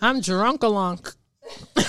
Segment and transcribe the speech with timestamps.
[0.00, 1.00] I'm drunk along.
[1.76, 1.84] Well,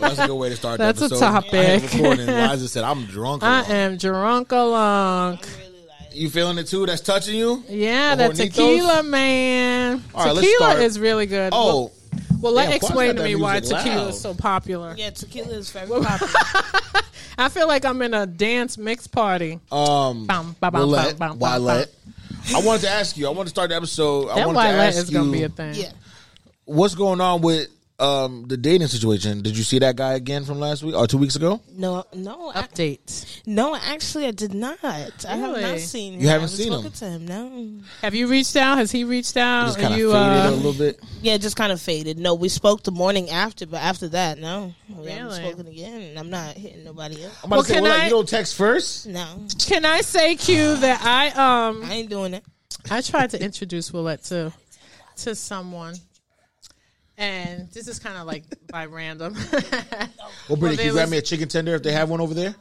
[0.00, 0.78] that's a good way to start.
[0.78, 1.20] That's the a episode.
[1.20, 1.54] topic.
[1.54, 5.38] I hit Liza said, "I'm drunk." I along." am drunk along.
[5.38, 6.86] Really like You feeling it too?
[6.86, 7.62] That's touching you?
[7.68, 10.02] Yeah, The that tequila, man.
[10.14, 11.50] All right, tequila start- is really good.
[11.54, 11.92] Oh,
[12.40, 14.08] well, let damn, Quaz explain to me why music tequila loud.
[14.10, 14.94] is so popular.
[14.98, 16.32] yeah, tequila is very popular.
[17.38, 19.60] I feel like I'm in a dance mix party.
[19.70, 21.88] um, Bum, ba, bum, Willette, bum, bum, bum, Willette.
[22.54, 23.26] I wanted to ask you.
[23.28, 24.30] I want to start the episode.
[24.30, 25.74] I That wanted to Willette ask is going to be a thing.
[25.74, 25.92] yeah.
[26.70, 27.68] What's going on with
[27.98, 29.42] um the dating situation.
[29.42, 31.60] Did you see that guy again from last week or two weeks ago?
[31.70, 33.42] No, no, I, Update.
[33.46, 33.76] no.
[33.76, 34.78] Actually, I did not.
[34.82, 36.14] I have not seen.
[36.14, 36.20] him.
[36.22, 36.92] You haven't I seen spoken him?
[36.92, 37.26] To him?
[37.26, 37.82] No.
[38.00, 38.78] Have you reached out?
[38.78, 39.66] Has he reached out?
[39.66, 40.98] Just Are kind of faded uh, a little bit.
[41.20, 42.18] Yeah, just kind of faded.
[42.18, 46.00] No, we spoke the morning after, but after that, no, we haven't spoken again.
[46.00, 47.36] and I'm not hitting nobody else.
[47.44, 49.08] I'm about Well, to say, can well, like, I- you don't text first.
[49.08, 49.26] No,
[49.58, 52.44] Can I say, Q, that I um I ain't doing it.
[52.90, 54.54] I tried to introduce Willette to
[55.24, 55.96] to someone,
[57.20, 59.36] and this is kind of like by random.
[60.48, 62.34] Well, Brittany, can there you grab me a chicken tender if they have one over
[62.34, 62.56] there?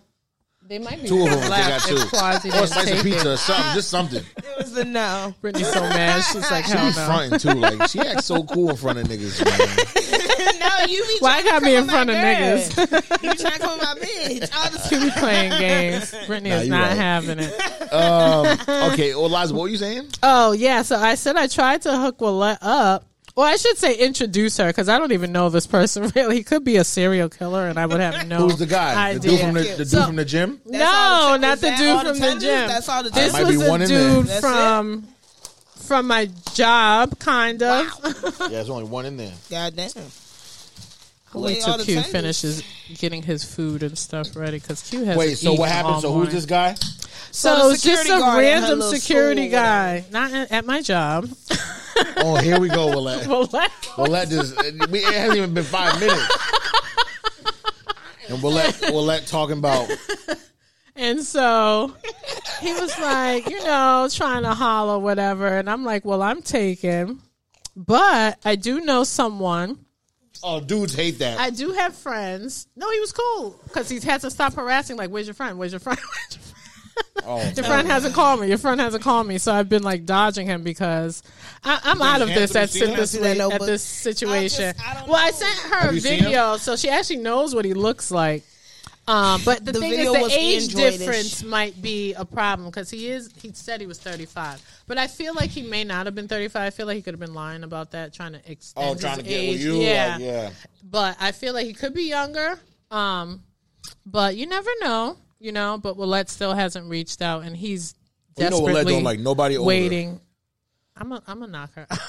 [0.68, 1.40] they might be Two of them.
[1.42, 1.96] They got two.
[1.96, 3.74] Or a slice of pizza or something.
[3.74, 4.24] Just something.
[4.38, 5.34] It was the no.
[5.42, 6.22] Brittany's so mad.
[6.22, 7.06] She's like, She hell be no.
[7.06, 7.60] fronting too.
[7.60, 9.44] Like she acts so cool in front of niggas.
[9.44, 10.60] Man.
[10.60, 11.18] no, you be.
[11.22, 12.24] Why I gotta be come in front of girl.
[12.24, 13.24] niggas?
[13.24, 14.56] You trying to come with my bitch?
[14.56, 16.14] All the You be playing games.
[16.28, 16.98] Brittany Nah, is not right.
[16.98, 17.94] having it.
[17.94, 20.08] Um, okay, well, Liza, what were you saying?
[20.22, 23.09] Oh yeah, so I said I tried to hook Willette up.
[23.40, 26.36] Well, I should say introduce her because I don't even know this person really.
[26.36, 28.40] He could be a serial killer, and I would have no.
[28.50, 29.14] Who's the guy?
[29.14, 30.60] The dude from the, the dude So- from the gym?
[30.66, 30.78] No,
[31.32, 32.68] the- not the dude all the from the gym.
[32.68, 35.08] That's all the This might was be a in dude That's from
[35.78, 37.88] from my job, kind of.
[38.42, 39.32] Yeah, there's only one in there.
[39.50, 39.90] Goddamn.
[41.34, 42.12] I'll Wait Wait, till all the Q tenders.
[42.12, 42.64] finishes
[42.98, 45.18] getting his food and stuff ready because Q has.
[45.18, 46.02] Wait, so what happened?
[46.02, 46.74] So who's this guy?
[46.74, 50.82] So, So it's just a guard at her random security guy, not at at my
[50.82, 51.30] job.
[52.22, 53.24] Oh, here we go, Willette.
[53.24, 53.70] Willette.
[53.96, 56.22] Willette just, we, it hasn't even been five minutes.
[58.28, 59.90] And Willette, Willette talking about,
[60.96, 61.96] And so
[62.62, 65.48] he was like, you know, trying to holler, whatever.
[65.48, 67.22] And I'm like, well, I'm taken.
[67.76, 69.86] But I do know someone.
[70.44, 71.40] oh, dudes hate that.
[71.40, 72.68] I do have friends.
[72.76, 74.98] No, he was cool because he had to stop harassing.
[74.98, 75.58] Like, where's your friend?
[75.58, 76.00] Where's your friend?
[76.12, 76.56] Where's your friend?
[77.26, 78.48] Oh, Your friend hasn't called me.
[78.48, 79.38] Your friend hasn't called me.
[79.38, 81.24] So I've been like dodging him because
[81.64, 84.66] I, I'm out of this at, Handsome, this see at this situation.
[84.66, 87.56] I just- I don't well, I sent her Have a video, so she actually knows
[87.56, 88.44] what he looks like.
[89.10, 90.98] Um, but the, The thing is, the age Android-ish.
[91.00, 93.32] difference might be a problem because he is.
[93.42, 96.62] He said he was 35, but I feel like he may not have been 35.
[96.62, 99.02] I feel like he could have been lying about that, trying to extend oh, his
[99.02, 99.54] trying to get age.
[99.54, 99.82] with you.
[99.82, 100.12] Yeah.
[100.14, 100.50] Like, yeah.
[100.84, 102.60] but I feel like he could be younger.
[102.92, 103.42] Um,
[104.06, 105.78] but you never know, you know.
[105.82, 107.96] But Willette still hasn't reached out, and he's
[108.38, 109.68] You know, desperately don't like nobody older.
[109.68, 110.20] waiting.
[110.98, 112.00] I'm a, I'm a knock her out.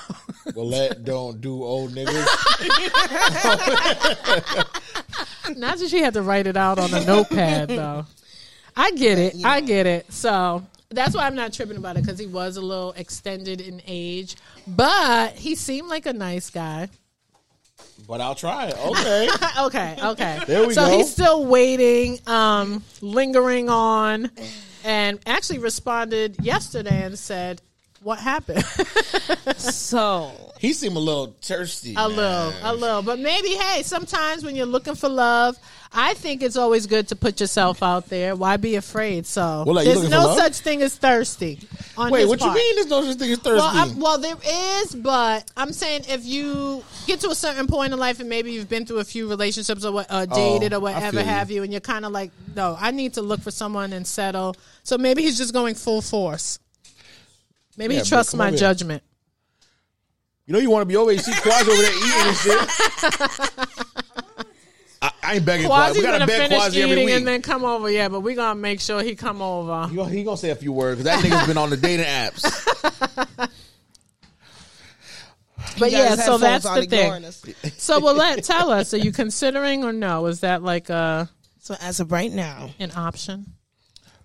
[0.54, 2.10] Willette don't do old niggas.
[5.56, 8.06] Not that she had to write it out on a notepad, though.
[8.76, 9.44] I get it.
[9.44, 10.12] I get it.
[10.12, 13.82] So that's why I'm not tripping about it because he was a little extended in
[13.86, 14.36] age,
[14.66, 16.88] but he seemed like a nice guy.
[18.06, 18.70] But I'll try.
[18.70, 19.28] Okay.
[19.60, 20.40] okay, okay.
[20.46, 20.96] There we so go.
[20.96, 24.30] he's still waiting, um, lingering on,
[24.84, 27.62] and actually responded yesterday and said,
[28.02, 28.64] "What happened?"
[29.56, 31.94] So He seemed a little thirsty.
[31.96, 35.56] a little, a little, but maybe hey, sometimes when you're looking for love,
[35.92, 38.36] I think it's always good to put yourself out there.
[38.36, 39.26] Why be afraid?
[39.26, 41.58] So Well, like, there's no such thing as thirsty.
[41.96, 42.56] On Wait, his what part.
[42.56, 42.74] you mean?
[42.76, 43.58] There's no such thing as thirsty.
[43.58, 44.36] Well, I'm, well, there
[44.82, 48.52] is, but I'm saying if you get to a certain point in life and maybe
[48.52, 51.26] you've been through a few relationships or what, uh, dated Oh, or whatever feel you.
[51.26, 54.06] have you, and you're kind of like, no, I need to look for someone and
[54.06, 54.54] settle.
[54.84, 56.58] So maybe he's just going full force.
[57.80, 58.58] Maybe Yeah, he trusts my over here.
[58.58, 59.02] judgment.
[60.46, 61.10] you know you want to be over.
[61.10, 62.68] You see Quaz over there eating and shit.
[65.02, 65.92] I, I ain't begging Quaz.
[65.92, 67.14] Quasi's We gotta gonna beg finish Quasi every eating week.
[67.16, 67.90] and then come over.
[67.90, 69.88] Yeah, but we're gonna make sure he come over.
[69.88, 72.04] He gonna, he gonna say a few words because that nigga's been on the dating
[72.06, 72.44] apps.
[75.78, 77.70] But yeah, so that's the thing.
[77.78, 78.92] So well, let tell us.
[78.92, 80.26] Are you considering or no?
[80.26, 81.30] Is that like a
[81.60, 83.46] So as of right now, an option?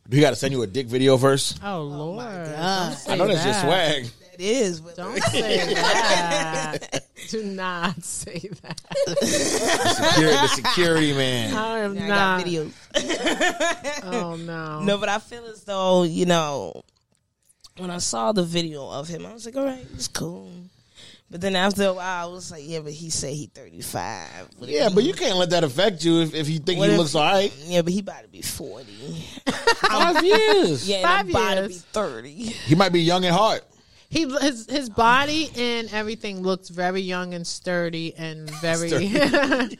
[0.09, 1.59] We gotta send you a dick video first.
[1.63, 2.97] Oh, oh Lord, God.
[3.05, 4.05] Don't I know that's your swag.
[4.33, 4.79] it is.
[4.81, 7.05] But Don't say that.
[7.29, 8.79] Do not say that.
[9.17, 11.55] Security, the security man.
[11.55, 12.07] I am I not.
[12.39, 12.71] got videos.
[14.03, 14.81] Oh no.
[14.81, 16.83] No, but I feel as though you know
[17.77, 20.49] when I saw the video of him, I was like, all right, it's cool.
[21.29, 24.47] But then after a while, I was like, yeah, but he said he thirty five.
[24.61, 26.99] Yeah, but you can't let that affect you if, if you think What he if-
[26.99, 27.51] looks alright.
[27.65, 29.25] Yeah, but he about to be forty.
[29.89, 30.87] Five years.
[30.89, 32.31] Yeah, Five and I'm about to be thirty.
[32.33, 33.63] He might be young at heart.
[34.09, 39.11] he his his body and everything looks very young and sturdy and very.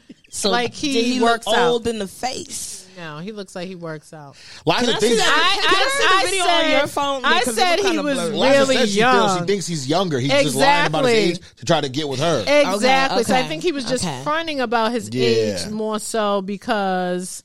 [0.28, 1.68] So Like, he he works look out.
[1.70, 2.75] old in the face.
[2.96, 4.36] No, he looks like he works out.
[4.64, 5.16] Liza Can I see thinks.
[5.24, 5.58] that?
[5.62, 7.24] I, Can I see the I, video I on your phone?
[7.24, 8.36] I Because it said looked he kinda was blurry.
[8.38, 9.12] Liza really said she young.
[9.28, 10.18] feels she thinks he's younger.
[10.18, 11.30] He's just lying about his Exactly.
[11.44, 12.40] age to try to get with her.
[12.46, 13.24] Exactly.
[13.24, 14.22] So I okay, think he was just okay.
[14.24, 15.24] fronting about his Yeah.
[15.26, 17.42] age more so because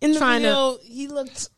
[0.00, 1.48] In the Trying to- video, he looked.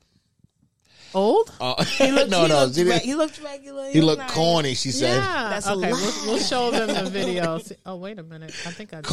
[1.14, 1.52] Old.
[1.60, 3.90] Uh, He looked no, he no, Looked, she re- he looked regular.
[3.90, 4.30] he looked nice.
[4.32, 4.74] corny.
[4.74, 5.48] She said, Yeah.
[5.50, 5.92] That's a okay.
[5.92, 5.98] lie.
[6.00, 7.58] We'll, we'll show them the video.
[7.58, 8.50] See- Oh wait a minute.
[8.66, 9.06] I think I deleted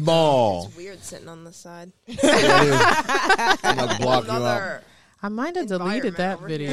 [0.00, 0.04] it.
[0.04, 1.92] "Cornball." Weird sitting on the side.
[2.08, 4.36] I'm gonna block you out.
[4.40, 4.82] Another.
[5.22, 6.72] I might have deleted that video.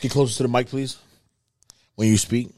[0.00, 0.98] Get closer to the mic, please.
[1.94, 2.50] When you speak,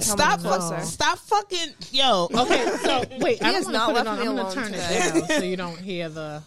[0.00, 0.80] Stop, closer.
[0.84, 2.28] stop fucking, yo.
[2.32, 2.76] okay.
[2.82, 4.20] So wait, I has don't not want to put it left on.
[4.20, 4.98] me I'm gonna turn today.
[5.00, 6.42] it down so you don't hear the.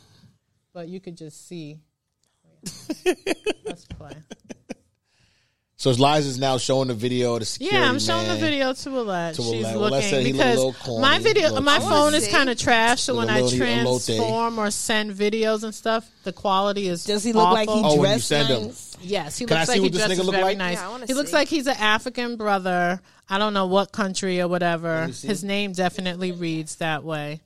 [0.73, 1.79] But you could just see.
[3.65, 4.11] Let's play.
[5.75, 7.39] so Liza's now showing the video.
[7.39, 8.39] The security Yeah, I'm showing man.
[8.39, 9.35] the video to Alette.
[9.35, 9.77] To She's Alette.
[9.77, 12.27] Let's looking say he look a because little corny, my video, little my phone is
[12.27, 13.01] kind of trash.
[13.01, 14.05] So when a I little elote.
[14.05, 17.03] transform or send videos and stuff, the quality is.
[17.03, 17.85] Does he look like he awful.
[17.85, 18.63] Oh, when you dressed send him.
[18.67, 18.97] nice?
[19.01, 20.57] Yes, he Can I looks see like what he this dresses nigga look very like?
[20.59, 20.77] nice.
[20.77, 21.35] Yeah, I wanna he looks see.
[21.35, 23.01] like he's an African brother.
[23.27, 25.05] I don't know what country or whatever.
[25.07, 27.41] His name definitely reads that way.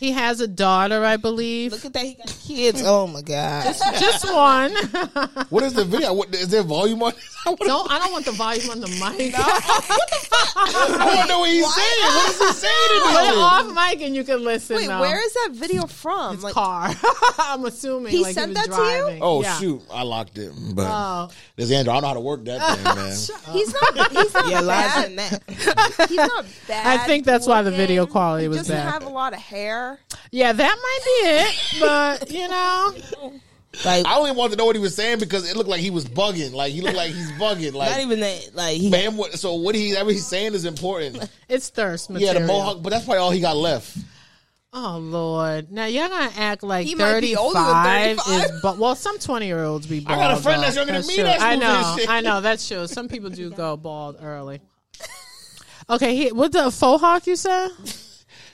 [0.00, 1.72] He has a daughter, I believe.
[1.72, 2.04] Look at that.
[2.04, 2.82] He got kids.
[2.84, 3.74] Oh my god.
[3.98, 4.72] Just one.
[5.50, 6.12] What is the video?
[6.12, 7.12] What, is there volume on?
[7.12, 7.36] this?
[7.46, 9.00] I wanna- don't I don't want the volume on the mic.
[9.00, 10.56] What the fuck?
[10.56, 12.02] I want to know what he's saying.
[12.02, 12.90] What is he saying?
[12.94, 13.36] in Put it this?
[13.36, 14.76] off mic and you can listen.
[14.76, 15.00] Wait, though.
[15.00, 16.40] where is that video from?
[16.40, 16.90] Like, car?
[17.38, 18.74] I'm assuming He like sent he was that
[19.06, 19.18] to you?
[19.22, 19.58] Oh Yeah.
[19.58, 20.52] shoot, I locked it.
[20.74, 21.28] But Oh.
[21.56, 21.92] there's Andrew.
[21.92, 23.54] I don't know how to work that thing, man.
[23.54, 24.12] he's not.
[24.12, 25.10] He's not Yeah, lies bad.
[25.10, 25.42] in that.
[26.08, 26.86] He's not bad.
[27.00, 28.90] I think that's why the video quality he was doesn't bad.
[28.92, 29.83] have a lot of hair.
[30.30, 31.80] Yeah, that might be it.
[31.80, 32.94] But you know,
[33.84, 35.90] Like, I only wanted to know what he was saying because it looked like he
[35.90, 36.52] was bugging.
[36.52, 37.74] Like he looked like he's bugging.
[37.74, 38.50] Like not even that.
[38.54, 38.90] Like, he.
[38.90, 41.28] man, what, so what he ever he's saying is important.
[41.48, 43.96] it's thirst Yeah, the mohawk, but that's probably all he got left.
[44.76, 45.70] Oh Lord!
[45.70, 49.20] Now you're gonna act like He might be older than thirty-five is, but well, some
[49.20, 50.04] twenty-year-olds be.
[50.04, 51.22] I got a friend that's younger than me true.
[51.22, 51.96] that's I know.
[52.08, 52.40] I know.
[52.40, 52.88] That's true.
[52.88, 54.60] Some people do go bald early.
[55.86, 57.68] Okay, he, what the faux hawk you said?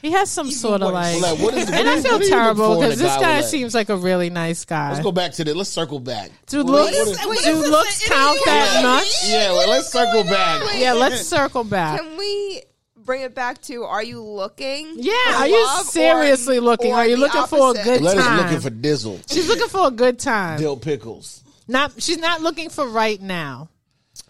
[0.02, 2.26] He has some sort of like, Like, what is, what and I feel what do
[2.26, 4.91] you look terrible because this guy like- seems like a really nice guy.
[4.91, 5.55] Let's go back to the.
[5.55, 6.31] Let's circle back.
[6.47, 8.47] Do looks, is- do what is this, looks an count idiot?
[8.47, 9.12] that much?
[9.26, 10.62] Yeah, well, let's circle back.
[10.79, 12.00] Yeah, let's circle back.
[12.00, 12.62] Can we
[13.05, 13.82] bring it back to?
[13.85, 14.93] Are you looking?
[14.97, 16.93] Yeah, for are you love or- seriously looking?
[16.93, 17.85] or Are you the looking for a opposite?
[17.85, 18.37] good Let us time?
[18.43, 20.58] looking for Dizzle, She's looking for a good time.
[20.58, 21.43] Dill Pickles.
[21.67, 23.69] Not she's not looking for right now.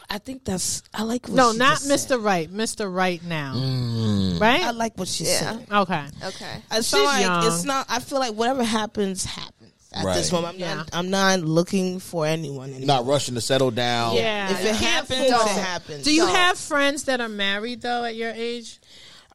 [0.08, 0.82] I think that's.
[0.92, 1.28] I like.
[1.28, 2.18] What No, she not just said.
[2.18, 2.22] Mr.
[2.24, 2.92] Right, Mr.
[2.92, 3.54] Right now.
[3.54, 4.40] Mm.
[4.40, 4.60] Right?
[4.62, 5.38] I like what she Yeah.
[5.38, 5.66] said.
[5.70, 6.04] okay.
[6.24, 6.62] Okay.
[6.72, 7.46] It's She's not like young.
[7.46, 7.86] it's not.
[7.88, 10.54] I feel like whatever happens happens at this moment.
[10.54, 10.74] I'm Yeah.
[10.74, 10.88] not.
[10.92, 12.86] I'm not looking for anyone anymore.
[12.86, 14.16] Not rushing to settle down.
[14.16, 14.50] Yeah.
[14.50, 16.04] If it happens, it happens.
[16.04, 18.79] Do you So- have friends that are married though at your age?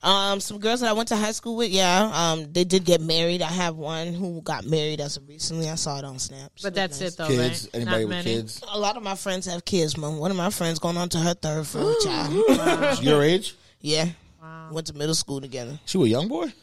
[0.06, 2.12] Um, some girls that I went to high school with, yeah.
[2.14, 3.42] Um, they did get married.
[3.42, 5.68] I have one who got married as of recently.
[5.70, 6.52] I saw it on Snap.
[6.56, 7.14] She But was that's nice.
[7.14, 7.70] it though, Kids, right?
[7.76, 8.24] anybody Not with many.
[8.36, 8.62] kids?
[8.72, 10.18] A lot of my friends have kids, man.
[10.18, 13.02] One of my friends going on to her third, fourth child.
[13.04, 13.56] Your age?
[13.82, 14.10] Yeah.
[14.72, 15.80] Went to middle school together.
[15.86, 16.54] She was a young boy.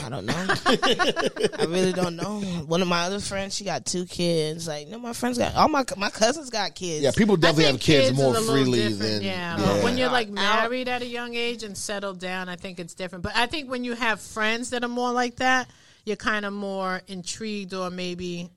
[0.00, 0.34] I don't know.
[0.66, 2.40] I really don't know.
[2.66, 4.66] One of my other friends, she got two kids.
[4.66, 7.02] Like, no, my friends got all my my cousins got kids.
[7.02, 9.56] Yeah, people definitely have kids, is more freely than yeah.
[9.58, 9.64] yeah.
[9.64, 12.94] But when you're like married at a young age and settled down, I think it's
[12.94, 13.22] different.
[13.22, 15.68] But I think when you have friends that are more like that,
[16.04, 18.50] you're kind of more intrigued or maybe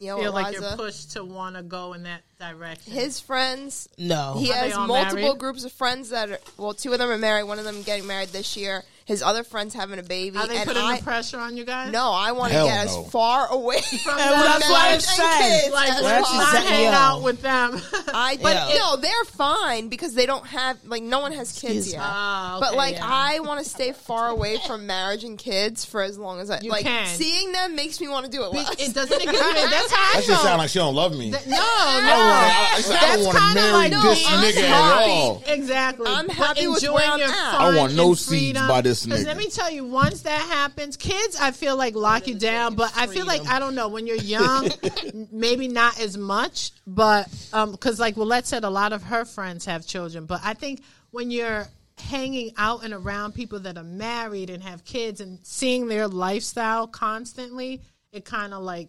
[0.00, 2.92] Yo, feel like you're pushed to want to go in that direction.
[2.92, 3.86] his friends.
[3.98, 4.36] no.
[4.38, 5.38] He Are has multiple married?
[5.38, 6.38] groups of friends that are.
[6.56, 7.44] Well, two of them are married.
[7.44, 8.82] One of them getting married this year.
[9.10, 10.36] His other friends having a baby.
[10.38, 11.90] Are they and putting I, the pressure on you guys?
[11.90, 13.02] No, I want to get no.
[13.02, 15.38] as far away from And that's what I marriage and said.
[15.62, 16.90] kids Like, as let's not said, hang yo.
[16.90, 17.80] out with them.
[18.14, 21.88] I, But but no, they're fine because they don't have like no one has kids
[21.88, 21.98] Excuse yet.
[21.98, 22.04] me.
[22.06, 23.00] Ah, but like yeah.
[23.04, 26.60] I want to stay far away from marriage and kids for as long as I
[26.60, 26.84] You like.
[26.84, 27.06] can.
[27.08, 28.70] Seeing them makes me want to do it less.
[28.78, 30.42] it doesn't it give you that's how I That shit felt.
[30.42, 31.32] sound like she don't love me.
[31.32, 31.60] Th- no, no.
[31.60, 35.10] I, I, I don't want to kinda marry like this no, I'm nigga at happy.
[35.10, 35.42] all.
[35.48, 36.06] Exactly.
[36.08, 37.54] I'm happy with where I'm your at.
[37.60, 39.26] I want no seeds by this 'Cause nigga.
[39.26, 42.74] Let me tell you, once that happens, kids, I feel like lock you down.
[42.74, 44.70] But I feel like I don't know when you're young,
[45.32, 46.72] maybe not as much.
[46.86, 50.26] But um, because like Willette said, a lot of her friends have children.
[50.26, 51.66] But I think when you're
[51.98, 56.86] hanging out and around people that are married and have kids and seeing their lifestyle
[56.86, 58.88] constantly, it kind of like.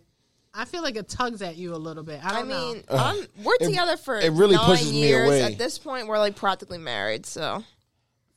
[0.53, 2.19] I feel like it tugs at you a little bit.
[2.25, 2.73] I I don't know.
[2.73, 5.25] mean, I'm, we're it- together for it really nine pushes me years.
[5.29, 5.43] away.
[5.43, 7.25] At this point, we're like practically married.
[7.25, 7.63] So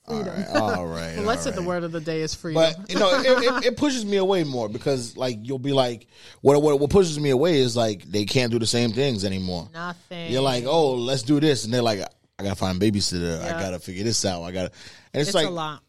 [0.08, 1.16] All right, all right.
[1.16, 2.62] Well, let's all say the word of the day is freedom.
[2.62, 6.06] But you know, it, it, it pushes me away more because like you'll be like,
[6.42, 9.66] what what what pushes me away is like they can't do the same things anymore.
[9.72, 10.30] Nothing.
[10.30, 12.00] You're like, oh, let's do this, and they're like,
[12.38, 13.42] I gotta find a babysitter.
[13.42, 14.42] I gotta figure this out.
[14.42, 14.72] I gotta,
[15.14, 15.82] and it's, It's like, a lot.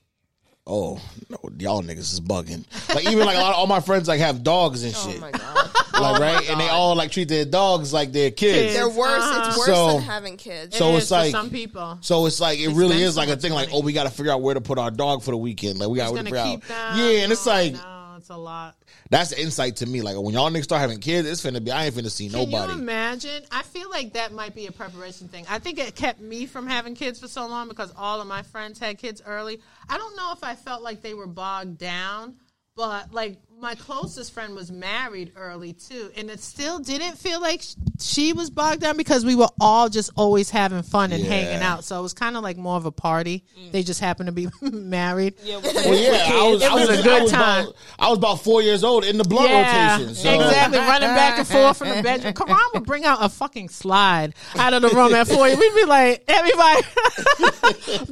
[0.67, 2.63] Oh, no, y'all niggas is bugging.
[2.93, 5.21] Like even like a lot of all my friends like have dogs and Oh shit.
[5.21, 5.69] my god.
[5.93, 8.57] like right, and they all like treat their dogs like their kids.
[8.57, 8.73] Kids.
[8.73, 9.23] They're worse.
[9.23, 9.45] Uh-huh.
[9.47, 10.75] It's worse So- than having kids.
[10.77, 11.97] So It it's is for like- some people.
[12.01, 13.53] So it's like it really is so like a much thing.
[13.53, 15.79] Like oh, we got to figure out where to put our dog for the weekend.
[15.79, 16.61] Like we got to gonna figure out.
[16.63, 16.97] them?
[16.97, 17.79] Yeah, and it's Oh, like no,
[18.25, 18.75] it's a lot.
[19.11, 20.01] that's the insight to me.
[20.01, 21.69] Like when y'all niggas start having kids, it's finna be.
[21.71, 22.73] I ain't finna see Can nobody.
[22.73, 23.43] you imagine?
[23.51, 25.45] I feel like that might be a preparation thing.
[25.47, 28.41] I think it kept me from having kids for so long because all of my
[28.41, 29.61] friends had kids early.
[29.87, 32.37] I don't know if I felt like they were bogged down,
[32.75, 37.61] but like my closest friend was married early too, and it still didn't feel like
[37.99, 41.29] she was bogged down because we were all just always having fun and Yeah.
[41.29, 41.83] hanging out.
[41.85, 43.43] So it was kind of like more of a party.
[43.57, 43.71] Mm.
[43.71, 45.35] They just happened to be married.
[45.43, 47.63] Yeah, Well, yeah, I was, It I was was a good I was time.
[47.65, 50.15] About, I was about four years old in the blunt rotation.
[50.15, 50.33] So.
[50.33, 50.77] exactly.
[50.79, 52.33] Running back and forth from the bedroom.
[52.35, 55.43] Karan would bring out a fucking slide out of the room at four.
[55.45, 56.81] We'd be like, everybody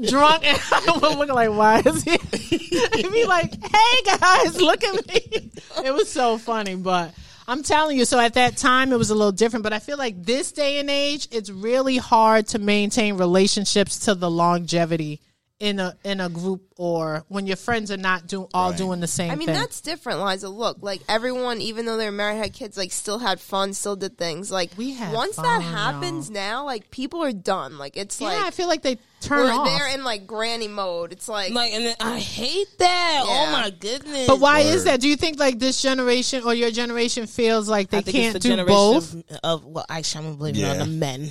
[0.08, 2.18] drunk, and I would look like, why is he?
[2.48, 5.43] He'd be like, hey guys, look at me.
[5.84, 7.14] It was so funny, but.
[7.46, 9.98] I'm telling you, so at that time it was a little different, but I feel
[9.98, 15.20] like this day and age, it's really hard to maintain relationships to the longevity
[15.60, 18.78] in a in a group or when your friends are not doing all Right.
[18.78, 19.56] doing the same I mean, thing.
[19.56, 20.48] that's different, Liza.
[20.50, 23.96] Look, like everyone, even though they were married, had kids, like still had fun, still
[23.98, 24.50] did things.
[24.52, 27.78] Like We had once fun, that happens now, like people are done.
[27.78, 29.66] Like it's like yeah, I feel like they turn we're off.
[29.66, 31.12] there in like granny mode.
[31.12, 33.24] It's like, Like, and then I hate that.
[33.26, 34.28] Oh my goodness.
[34.28, 35.02] But why is that?
[35.02, 38.36] Do you think like this generation or your generation feels like they I think can't
[38.36, 39.14] it's the do generation both?
[39.32, 41.30] Of, of well, actually, I'm gonna blame it on the men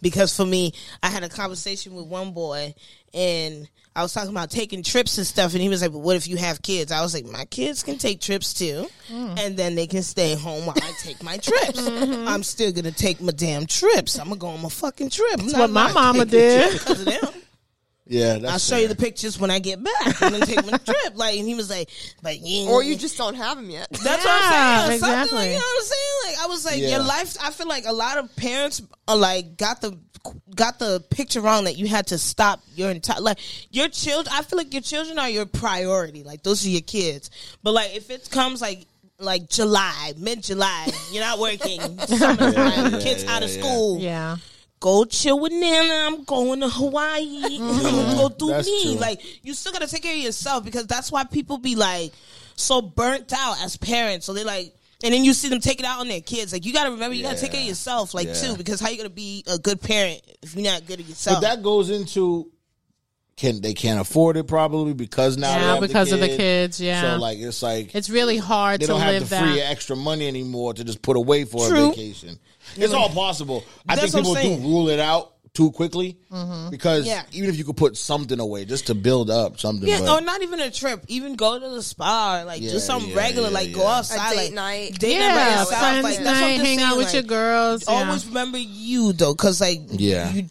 [0.00, 0.72] because for me,
[1.02, 2.74] I had a conversation with one boy
[3.14, 6.16] and I was talking about taking trips and stuff, and he was like, "But what
[6.16, 9.38] if you have kids?" I was like, "My kids can take trips too, Mm.
[9.38, 11.80] and then they can stay home while I take my trips.
[11.88, 12.26] Mm-hmm.
[12.28, 14.18] I'm still gonna take my damn trips.
[14.18, 15.36] I'm gonna go on my fucking trip.
[15.36, 16.72] That's what my mama did.
[16.72, 17.41] because of them."
[18.06, 20.20] Yeah, that's I'll show you the pictures when I get back.
[20.22, 21.12] I'm gonna take my trip.
[21.14, 21.88] Like, and he was like,
[22.20, 23.86] "But you, or you just don't have them yet.
[24.02, 24.50] that's Yeah, what I'm
[24.88, 25.00] saying.
[25.00, 25.38] Something exactly.
[25.38, 26.18] like, you know what I'm saying?
[26.26, 26.88] Like I was like, Yeah.
[26.88, 27.36] your life.
[27.40, 29.96] I feel like a lot of parents are like got the
[30.54, 33.38] got the picture wrong that you had to stop your entire like
[33.70, 34.34] your children.
[34.36, 36.24] I feel like your children are your priority.
[36.24, 37.30] Like those are your kids.
[37.62, 38.84] But like if it comes like
[39.20, 43.60] like July, mid July, you're not working, summertime, Yeah, kids yeah, out of yeah.
[43.62, 43.98] school.
[44.00, 44.36] Yeah.
[44.82, 46.06] Go chill with Nana.
[46.08, 47.22] I'm going to Hawaii.
[47.62, 47.86] Mm-hmm.
[48.10, 48.82] I'm go do That's me.
[48.82, 48.92] true.
[49.00, 52.12] Like you still gotta take care of yourself because that's why people be like
[52.56, 54.26] so burnt out as parents.
[54.26, 54.74] So they like,
[55.04, 56.52] and then you see them take it out on their kids.
[56.52, 58.34] Like you gotta remember, you gotta take care of yourself, like Yeah.
[58.34, 61.36] too, because how you gonna be a good parent if you're not good at yourself?
[61.40, 62.50] But that goes into
[63.36, 66.36] can they can't afford it probably because now they Yeah, have because the of the
[66.36, 67.14] kids, yeah.
[67.14, 69.70] So like it's like It's really hard they don't have live the free that.
[69.70, 71.86] extra money anymore to just put away for True.
[71.86, 72.38] a vacation.
[72.76, 73.64] It's all possible.
[73.88, 76.70] I think people do rule it out too quickly mm-hmm.
[76.70, 77.24] because Yeah.
[77.32, 79.86] even if you could put something away just to build up something.
[79.86, 81.04] yeah, but, or not even a trip.
[81.08, 83.86] Even go to the spa, or like Yeah, do something yeah, regular, yeah, like go
[83.86, 84.98] outside, A date like night.
[84.98, 85.80] date night by Yeah, yourself.
[85.80, 87.84] friends like, that's what I'm night, hang out with like, your girls.
[87.86, 87.94] Yeah.
[88.06, 90.32] always remember you though, because like Yeah.
[90.32, 90.46] you,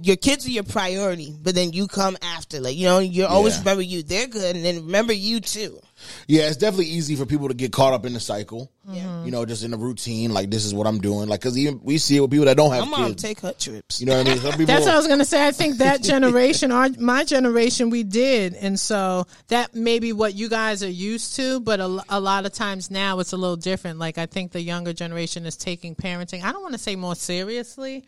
[0.00, 2.60] your kids are your priority, but then you come after.
[2.60, 3.60] Like you know, you always Yeah.
[3.62, 4.04] remember you.
[4.04, 5.80] They're good, and then remember you too.
[6.26, 8.70] Yeah, it's definitely easy for people to get caught up in the cycle.
[8.88, 9.02] Yeah.
[9.02, 9.24] Mm-hmm.
[9.26, 10.32] You know, just in the routine.
[10.32, 11.28] Like this is what I'm doing.
[11.28, 13.22] Like because even we see it with people that don't have My mom kids.
[13.22, 14.00] take her trips.
[14.00, 14.38] you know what I mean?
[14.40, 14.66] Some people.
[14.66, 15.46] That's what I was gonna say.
[15.46, 20.34] I think that generation, our my generation, we did, and so that may be what
[20.34, 21.60] you guys are used to.
[21.60, 23.98] But a, a lot of times now, it's a little different.
[23.98, 26.42] Like I think the younger generation is taking parenting.
[26.44, 28.04] I don't want to say more seriously,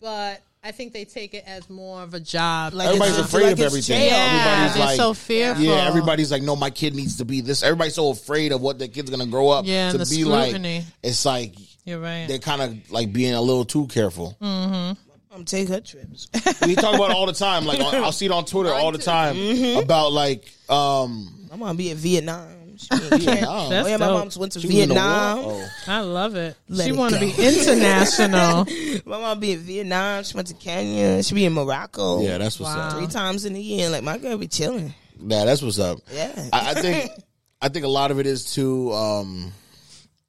[0.00, 2.74] but I think they take it as more of a job.
[2.74, 3.96] Like Everybody's it's- afraid like of everything.
[3.98, 4.10] jail.
[4.10, 5.64] yeah, everybody's like, so fearful.
[5.64, 7.62] Yeah, everybody's like, no, my kid needs to be this.
[7.62, 10.22] Everybody's so afraid of what their kid's gonna grow up Yeah, to and the be
[10.22, 10.76] scrutiny.
[10.78, 10.84] like.
[11.02, 12.26] It's like You're right.
[12.28, 14.36] they're kind of like being a little too careful.
[14.42, 14.98] Mm-hmm.
[15.34, 16.28] I'm take her trips.
[16.66, 17.64] We talk about it all the time.
[17.64, 19.78] Like I'll see it on Twitter all the time Mm-hmm.
[19.78, 21.48] about like um.
[21.58, 22.48] gonna be in Vietnam.
[22.80, 24.18] She be in Oh yeah, my dope.
[24.18, 25.02] mom's went to She was in the war?
[25.04, 25.38] Vietnam.
[25.44, 25.68] Oh.
[25.86, 26.56] I love it.
[26.68, 27.26] Let she it want to go.
[27.26, 28.64] be international.
[29.06, 30.24] My mom be in Vietnam.
[30.24, 31.22] She went to Kenya.
[31.22, 32.22] She be in Morocco.
[32.22, 32.88] Yeah, that's what's Wow.
[32.88, 32.92] up.
[32.96, 33.90] three times in a year.
[33.90, 34.94] Like my girl be chilling.
[35.20, 35.98] Yeah, that's what's up.
[36.12, 36.48] Yeah.
[36.52, 37.10] I, I think
[37.62, 38.92] I think a lot of it is too.
[38.92, 39.52] Um,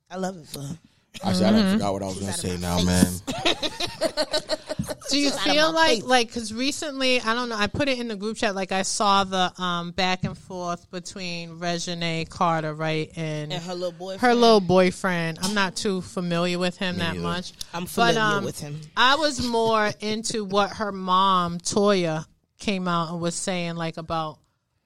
[0.09, 0.77] I love it for her.
[1.23, 1.61] I said I Mm-hmm.
[1.67, 3.05] done forgot what I was gonna say now, man.
[5.09, 6.03] Do you Just out of feel like face.
[6.03, 8.83] like because recently I don't know I put it in the group chat like I
[8.83, 14.21] saw the um back and forth between Reginae Carter right and, And her little boyfriend.
[14.21, 17.23] her little boyfriend I'm not too familiar with him that neither.
[17.23, 18.79] much I'm familiar um, with him.
[18.95, 22.25] I was more into what her mom Toya
[22.59, 24.37] came out and was saying like about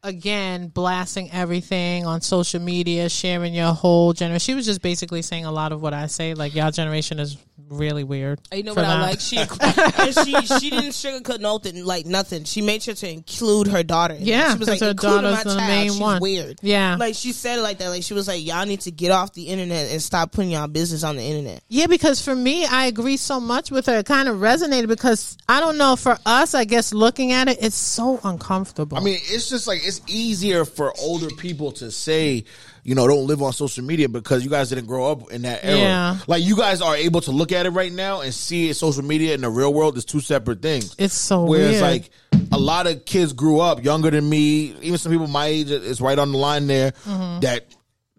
[0.05, 5.45] again blasting everything on social media sharing your whole generation she was just basically saying
[5.45, 7.37] a lot of what I say like y'all generation is
[7.69, 8.41] really weird.
[8.53, 9.01] You know for what I that.
[9.01, 9.19] like?
[9.19, 9.37] She
[10.47, 12.43] she she didn't sugarcoat nothing, like nothing.
[12.43, 14.13] She made sure to include her daughter.
[14.15, 14.23] in.
[14.23, 15.57] Yeah, she was like, her including my the child.
[15.57, 16.21] main She's one.
[16.21, 16.59] Weird.
[16.61, 16.95] Yeah.
[16.99, 17.89] like she said it like that.
[17.89, 20.67] Like she was like, y'all need to get off the internet and stop putting y'all
[20.67, 21.63] business on the internet.
[21.67, 23.99] Yeah, because for me, I agree so much with her.
[23.99, 26.53] It kind of resonated because I don't know for us.
[26.55, 28.97] I guess looking at it, it's so uncomfortable.
[28.97, 32.45] I mean, it's just like it's easier for older people to say,
[32.83, 35.63] you know, don't live on social media because you guys didn't grow up in that
[35.63, 35.77] era.
[35.77, 36.17] Yeah.
[36.27, 39.03] Like you guys are able to look at it right now and see it, social
[39.03, 40.95] media in the real world is two separate things.
[40.99, 41.81] It's so Whereas weird.
[41.81, 42.09] like
[42.51, 45.99] a lot of kids grew up younger than me, even some people my age is
[46.01, 47.39] right on the line there Mm-hmm.
[47.41, 47.65] that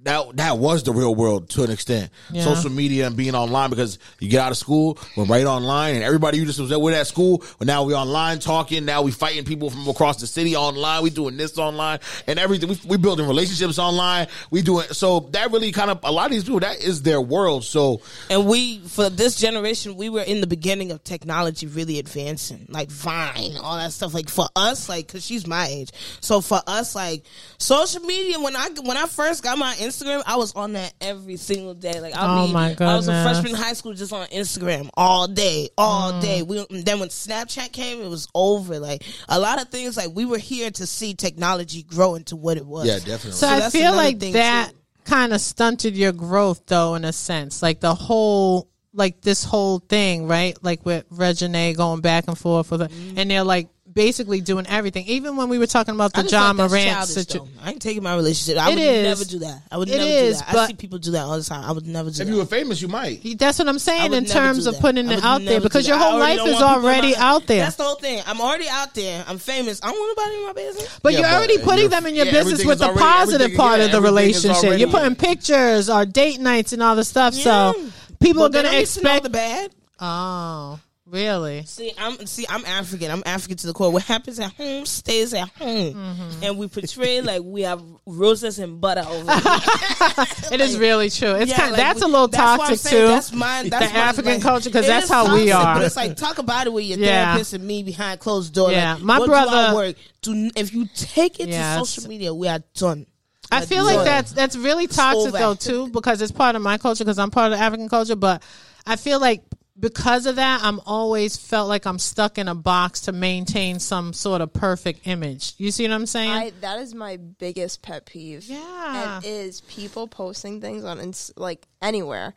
[0.06, 2.10] that that was the real world to an extent.
[2.30, 2.44] Yeah.
[2.44, 6.04] Social media and being online because you get out of school, we're right online, and
[6.04, 8.84] everybody you just was with at school, but now we online talking.
[8.84, 11.02] Now we fighting people from across the city online.
[11.02, 12.68] We doing this online and everything.
[12.68, 14.28] We we building relationships online.
[14.50, 17.20] We doing so that really kind of a lot of these people that is their
[17.20, 17.64] world.
[17.64, 22.66] So And we, for this generation, we were in the beginning of technology really advancing,
[22.68, 24.14] like Vine, all that stuff.
[24.14, 27.24] Like for us, like because she's my age, so for us, like
[27.58, 28.38] social media.
[28.38, 32.00] When I when I first got my Instagram, I was on that every single day.
[32.00, 34.88] Like I Oh mean, my I was a freshman in high school, just on Instagram
[34.94, 36.20] all day, all Mm.
[36.22, 36.42] day.
[36.42, 38.78] We then when Snapchat came, it was over.
[38.78, 42.56] Like a lot of things, like we were here to see technology grow into what
[42.56, 42.86] it was.
[42.86, 43.32] yeah, definitely.
[43.32, 44.72] so, so I feel like that
[45.04, 47.62] kind of stunted your growth, though, in a sense.
[47.62, 50.56] Like the whole, like this whole thing, right?
[50.62, 55.06] Like with Reginae going back and forth with, her, and they're like basically doing everything.
[55.06, 57.48] Even when we were talking about the just John thought Morant situation.
[57.64, 58.62] I ain't taking my relationship.
[58.62, 59.02] I It would is.
[59.04, 59.62] never do that.
[59.72, 60.48] I would It never is, do that.
[60.48, 61.64] I but- see people do that all the time.
[61.64, 62.22] I would never do that.
[62.22, 62.32] if that.
[62.32, 63.38] you were famous, you might.
[63.38, 66.34] That's what I'm saying in terms of putting it out there because your whole life
[66.38, 67.64] is want people in already my- out there.
[67.64, 68.22] That's the whole thing.
[68.26, 69.24] I'm already out there.
[69.26, 69.80] I'm famous.
[69.82, 70.98] I don't want nobody in my business.
[71.02, 73.54] But Yeah, you're but already putting them in your yeah, business with the already- positive
[73.56, 74.78] part yeah, of the relationship.
[74.78, 77.32] You're putting pictures or date nights and all the stuff.
[77.34, 77.74] So
[78.20, 79.22] people are going to I'm missing all expect.
[79.24, 79.70] the bad.
[80.00, 81.64] oh, really?
[81.64, 83.10] See, I'm see, I'm African.
[83.10, 83.90] I'm African to the core.
[83.92, 86.42] What happens at home stays at home, Mm-hmm.
[86.42, 89.42] and we portray like we have roses and butter over here.
[90.52, 91.34] It is really true.
[91.34, 93.06] It's Yeah, kind like, that's we- a little that's toxic too.
[93.08, 93.68] That's mine.
[93.68, 95.74] That's the my- African like, culture because that's how we are.
[95.74, 97.26] But it's like talk about it with your Yeah.
[97.32, 98.72] therapist and me behind closed doors.
[98.72, 99.96] Yeah, like, my do brother- I work?
[100.22, 103.06] Do if you take it Yeah, to social media, we are done.
[103.50, 107.04] I feel like that's that's really toxic though too because it's part of my culture
[107.04, 108.16] because I'm part of the African culture.
[108.16, 108.42] But
[108.86, 109.42] I feel like
[109.78, 114.12] because of that, I'm always felt like I'm stuck in a box to maintain some
[114.12, 115.54] sort of perfect image.
[115.58, 116.30] You see what I'm saying?
[116.30, 118.44] I that is my biggest pet peeve.
[118.44, 119.20] Yeah.
[119.24, 122.34] is people posting things on ins- like anywhere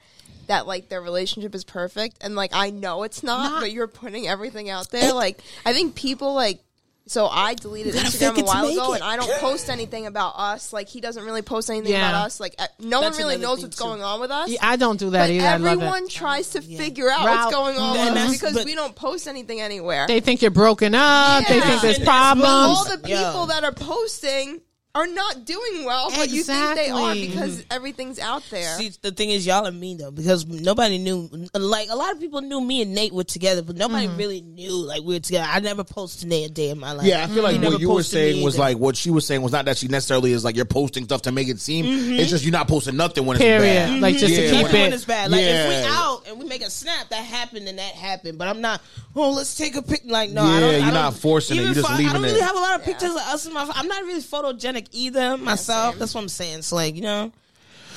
[0.48, 3.88] that like their relationship is perfect, and like I know it's not, Not- but you're
[3.88, 5.14] putting everything out there.
[5.14, 6.60] like I think people like.
[7.10, 9.02] So I deleted Instagram a while ago, it.
[9.02, 10.72] and I don't post anything about us.
[10.72, 12.08] Like he doesn't really post anything Yeah.
[12.10, 12.40] about us.
[12.40, 13.84] Like no That's one really knows what's too.
[13.84, 14.48] going on with us.
[14.50, 15.48] Yeah, I don't do that but either.
[15.48, 16.12] I love everyone it.
[16.12, 19.60] tries to figure out Route- what's going on with us because we don't post anything
[19.60, 20.06] anywhere.
[20.08, 21.46] They think you're broken up.
[21.48, 22.48] They think there's And that's problems.
[22.78, 23.46] all the people Yo.
[23.48, 24.62] that are posting
[24.96, 28.76] are not doing well, but you think they are because everything's out there.
[28.78, 31.30] See, the thing is, y'all are mean though because nobody knew.
[31.54, 34.18] Like a lot of people knew me and Nate were together, but nobody Mm-hmm.
[34.18, 35.48] really knew like we were together.
[35.48, 37.06] I never posted Nate a day in my life.
[37.06, 39.44] Yeah, I feel like He what you were saying was like what she was saying
[39.44, 41.86] was not that she necessarily is like you're posting stuff to make it seem.
[41.86, 42.14] Mm-hmm.
[42.14, 43.62] It's just you're not posting nothing when it's Period.
[43.62, 44.02] bad.
[44.02, 44.96] Like just Yeah, to keep when- when it.
[44.96, 45.30] it's bad.
[45.30, 45.88] Like if we Yeah.
[45.94, 48.40] out and we make a snap, that happened and that happened.
[48.40, 48.82] But I'm not.
[49.16, 50.02] Oh, let's take a pic.
[50.06, 52.24] Like no, I Yeah, don't, you're don't- not forcing it, you're just pho- I don't
[52.26, 52.28] it.
[52.30, 53.70] really have a lot of pictures of us in my.
[53.76, 55.98] I'm not really photogenic either myself.
[55.98, 56.62] That's what I'm saying.
[56.64, 57.32] So like you know,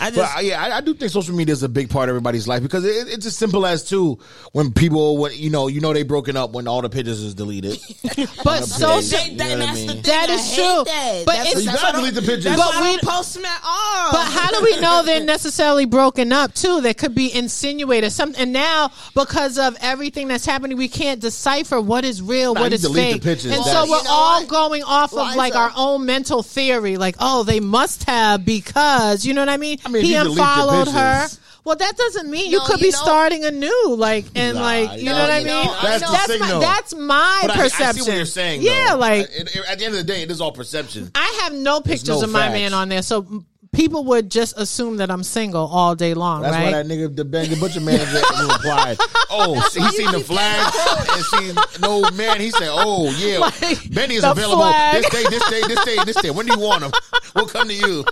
[0.03, 0.35] I just.
[0.35, 2.63] But yeah, I, I do think social media is a big part of everybody's life
[2.63, 4.19] because it, it's as simple as too
[4.53, 7.35] when people, when you know, you know they broken up when all the pictures is
[7.35, 7.79] deleted.
[8.45, 9.31] But on a social, page.
[9.33, 9.89] You know what I that's mean?
[9.89, 10.03] thing.
[10.03, 10.85] That I is hate true.
[10.85, 11.23] That.
[11.27, 12.57] But That's- it's- You that's gotta why delete the don't- pictures.
[12.57, 14.13] But we- post them at all.
[14.13, 16.81] But how do we know they're necessarily broken up too?
[16.81, 18.11] They could be insinuated.
[18.13, 22.63] Some and now because of everything that's happening, we can't decipher what is real, Nah,
[22.63, 23.23] what you the fake.
[23.23, 23.53] pictures.
[23.53, 24.49] and Well, so we're know all what?
[24.49, 26.97] going off of like our own mental theory.
[26.97, 29.79] Like, oh, they must have because you know what I mean.
[29.85, 31.27] I mean, if he you unfollowed her.
[31.65, 34.63] Well, that doesn't mean you oh, could you be know- starting anew, like and Nah,
[34.63, 35.67] like you no, know what I mean.
[35.67, 36.61] know, That's the know.
[36.61, 38.03] that's my that's my But I, I perception.
[38.05, 38.63] see what you're saying.
[38.63, 38.97] Yeah, though.
[38.99, 41.13] like It- it- at the end of the day, it is all perception.
[41.15, 44.97] I have no pictures no of my man on there, so people would just assume
[44.97, 46.65] that I'm single all day long, That's right?
[46.65, 48.01] why that nigga, the Ben, the butcher man
[48.51, 48.99] replied,
[49.31, 50.75] "Oh, he seen the flag
[51.13, 55.01] and seen no man." He said, "Oh yeah, Like, Benny is available flag.
[55.01, 56.31] this day, this day, this day, this day.
[56.33, 56.93] When do you want him?
[57.37, 58.05] We'll come to you.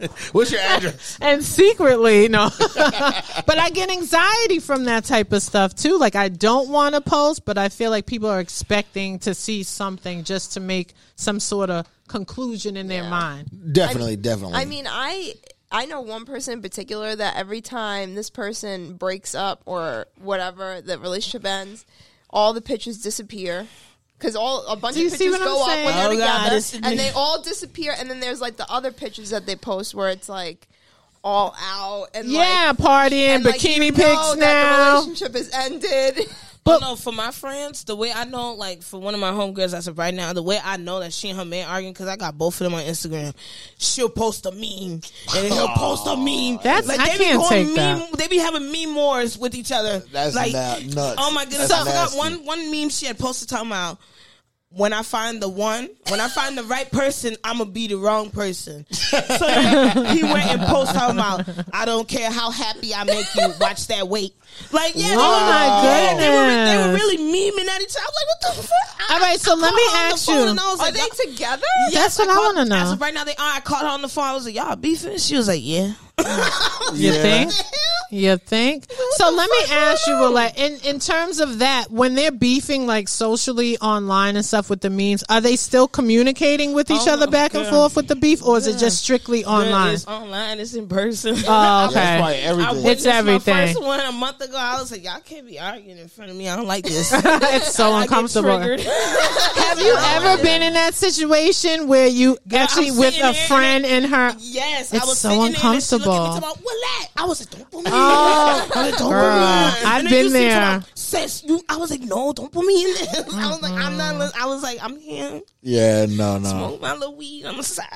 [0.32, 2.50] What's your address?" and secretly, no.
[2.58, 5.98] but I get anxiety from that type of stuff too.
[5.98, 9.62] Like I don't want to post, but I feel like people are expecting to see
[9.62, 13.48] something just to make some sort of conclusion in their mind.
[13.72, 14.56] Definitely, definitely.
[14.56, 15.34] I mean, I
[15.70, 20.80] I know one person in particular that every time this person breaks up or whatever,
[20.80, 21.84] the relationship ends,
[22.30, 23.66] all the pictures disappear.
[24.20, 25.84] Cause all a bunch Do you of see pictures what I'm go up saying?
[25.86, 27.94] when they're Oh, God, together, this is- and they all disappear.
[27.98, 30.66] And then there's like the other pictures that they post where it's like
[31.22, 32.78] all out and Yeah, like,
[33.12, 34.92] partying, and, like, bikini you know pics that the now.
[35.00, 36.26] relationship is ended.
[36.64, 39.74] But no, for my friends, the way I know, like for one of my homegirls,
[39.74, 42.08] I said right now, the way I know that she and her man arguing, because
[42.08, 43.34] I got both of them on Instagram.
[43.76, 45.00] She'll post a meme,
[45.36, 46.58] and he'll post a meme.
[46.62, 48.12] That's- I they be can't going take meme, that.
[48.16, 49.98] They be having meme wars with each other.
[50.10, 51.16] That's like, na- nuts.
[51.18, 51.68] Oh my goodness!
[51.68, 53.98] That's I forgot one one meme she had posted talking about.
[54.76, 57.96] When I find the one, when I find the right person, I'm gonna be the
[57.96, 58.84] wrong person.
[59.14, 59.46] So
[60.08, 63.52] he went and posted talking about, I don't care how happy I make you.
[63.60, 64.34] Watch that weight.
[64.72, 68.00] Like, yeah, they, Oh my yeah, they, were, they were really memeing at each other.
[68.00, 69.10] I was like, what the fuck?
[69.10, 70.48] All right, so I let me her on the ask you.
[70.48, 71.66] and I was Are like, they y'all- together?
[71.92, 72.76] That's what I called- wanna know.
[72.76, 73.52] As of right now, they are.
[73.54, 74.24] I called her on the phone.
[74.24, 75.18] I was like, y'all beefing?
[75.18, 75.92] She was like, yeah.
[76.94, 77.22] You Yeah.
[77.22, 77.52] think?
[78.10, 78.84] You think?
[79.16, 83.08] So let me ask you, like, in in terms of that, when they're beefing like
[83.08, 87.26] socially online and stuff with the memes, are they still communicating with each Oh, other
[87.26, 89.94] back and forth with the beef, or is it just strictly online?
[89.94, 90.60] It's online.
[90.60, 91.34] It's in person.
[91.38, 91.40] Oh,
[91.92, 92.16] That's okay.
[92.18, 92.84] probably I everything.
[92.84, 93.54] witnessed everything.
[93.56, 94.56] My first one a month ago.
[94.56, 96.48] I was like, y'all can't be arguing in front of me.
[96.48, 97.10] I don't like this.
[97.24, 98.58] it's so I uncomfortable.
[98.58, 103.84] Have you ever been in that situation where you actually I'm with a there friend
[103.84, 104.36] and her?
[104.38, 106.03] Yes, I It's was so sitting there and she looked at me uncomfortable.
[106.04, 107.08] Talking about, that?
[107.16, 108.76] I was like, don't put me Oh, in there.
[108.76, 109.80] I was like, don't girl, put me.
[109.80, 109.86] In.
[109.86, 110.60] I've been there.
[110.80, 113.24] talking Sis, you, I was like, no, don't put me in there.
[113.34, 114.32] I was like, I'm not.
[114.40, 115.40] I was like, I'm here.
[115.62, 116.48] Yeah, no, no.
[116.48, 117.88] Smoke my little weed on the side.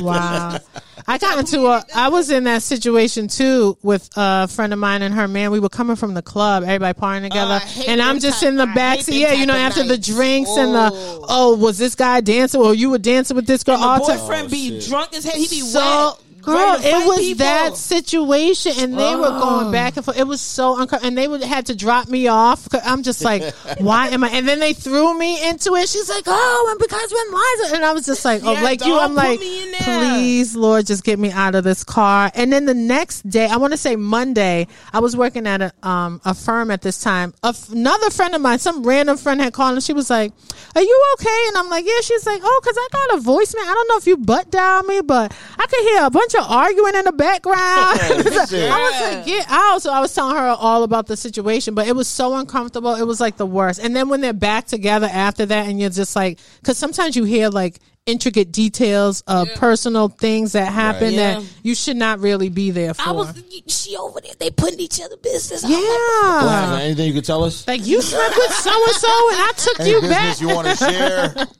[0.02, 0.58] Wow.
[1.08, 5.02] I got into a, I was in that situation too with a friend of mine
[5.02, 5.50] and her man.
[5.50, 7.60] We were coming from the club, everybody partying oh, together.
[7.62, 9.20] Oh, and I'm just type- in the back seat.
[9.20, 10.06] Yeah, you know, of after the nights.
[10.08, 11.24] drinks and the, Oh.
[11.28, 13.78] oh, was this guy dancing or you were dancing with this girl?
[13.78, 14.18] My all time.
[14.18, 14.88] boyfriend be oh, shit.
[14.88, 15.34] drunk as hell.
[15.34, 15.80] He be So,
[16.18, 16.25] wet.
[16.46, 17.38] Girl, it was people.
[17.38, 20.18] that situation, and they were going back and forth.
[20.18, 22.68] It was so uncomfortable, and they would had to drop me off.
[22.68, 24.28] 'cause I'm just like, why am I?
[24.30, 25.88] And then they threw me into it.
[25.88, 28.84] She's like, oh, and because when Liza, and I was just like, oh, Yeah, like
[28.84, 29.80] you, I'm like, me in there.
[30.12, 32.30] please, Lord, just get me out of this car.
[32.34, 35.72] And then the next day, I want to say Monday, I was working at a
[35.82, 37.34] um a firm at this time.
[37.42, 40.32] A f- another friend of mine, some random friend had called, and she was like,
[40.74, 43.62] "Are you okay?" And I'm like, "Yeah." She's like, "Oh, because I got a voicemail.
[43.62, 46.35] I don't know if you butt dial me, but I could hear a bunch of
[46.42, 48.00] arguing in the background."
[48.48, 48.70] shit.
[48.70, 51.86] I was like, "Get out!" So I was telling her all about the situation, but
[51.86, 52.94] it was so uncomfortable.
[52.94, 53.80] It was like the worst.
[53.80, 57.24] And then when they're back together after that, and you're just like, because sometimes you
[57.24, 61.40] hear like intricate details of personal things that happen Yeah.
[61.40, 63.02] that you should not really be there for.
[63.02, 63.42] I was.
[63.66, 64.32] She over there.
[64.38, 65.64] They putting each other business.
[65.64, 65.70] out.
[65.70, 66.78] What, yeah.
[66.82, 67.66] anything you could tell us?
[67.66, 70.40] Like you slept with so and so, and I took Any you back.
[70.40, 71.34] you want to share?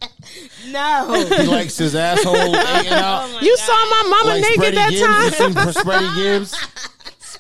[0.69, 1.25] No.
[1.29, 3.31] He likes his asshole hanging out.
[3.33, 5.01] my You saw my mama like naked Freddie that Gibbs.
[5.39, 6.15] You time.
[6.15, 6.69] seen Gibbs?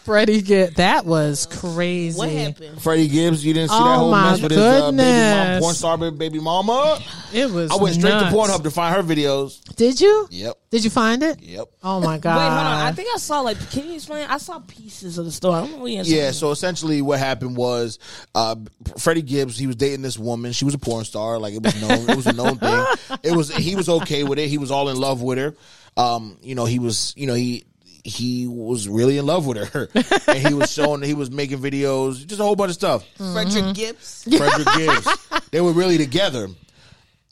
[0.06, 0.74] Freddie Gibbs.
[0.76, 2.16] that was crazy.
[2.16, 2.80] What happened?
[2.80, 3.44] Freddie Gibbs.
[3.44, 5.60] You didn't see Oh, that whole my mess with his uh, baby mom, goodness.
[5.60, 6.98] porn star baby mama.
[7.34, 7.70] It was.
[7.72, 8.30] I went straight nuts.
[8.32, 9.62] to Pornhub to find her videos.
[9.74, 10.28] Did you?
[10.30, 10.58] Yep.
[10.70, 11.42] Did you find it?
[11.42, 11.68] Yep.
[11.82, 12.36] Oh my god!
[12.38, 12.86] Wait, hold on.
[12.86, 13.58] I think I saw like.
[13.70, 14.26] Can you explain?
[14.30, 15.56] I saw pieces of the story.
[15.56, 17.98] I don't know what you Yeah, so essentially what happened was
[18.34, 18.54] uh
[18.98, 20.52] Freddie Gibbs, he was dating this woman.
[20.52, 22.86] She was a porn star, like it was known it was a known thing.
[23.24, 24.48] It was he was okay with it.
[24.48, 25.54] He was all in love with her.
[25.96, 27.64] Um, you know, he was, you know, he
[28.06, 29.88] he was really in love with her.
[30.28, 33.04] and he was showing he was making videos, just a whole bunch of stuff.
[33.16, 34.24] Frederick Gibbs.
[34.36, 35.28] Frederick Gibbs.
[35.50, 36.48] They were really together.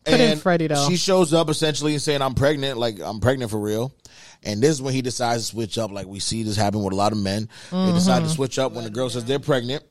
[0.05, 0.89] Put in Freddie, though.
[0.89, 3.93] She shows up essentially and saying, I'm pregnant, like I'm pregnant for real.
[4.43, 5.91] And this is when he decides to switch up.
[5.91, 7.49] Like we see this happen with a lot of men.
[7.71, 8.25] They decide Mm-hmm.
[8.29, 9.83] to switch up when the girl says they're pregnant.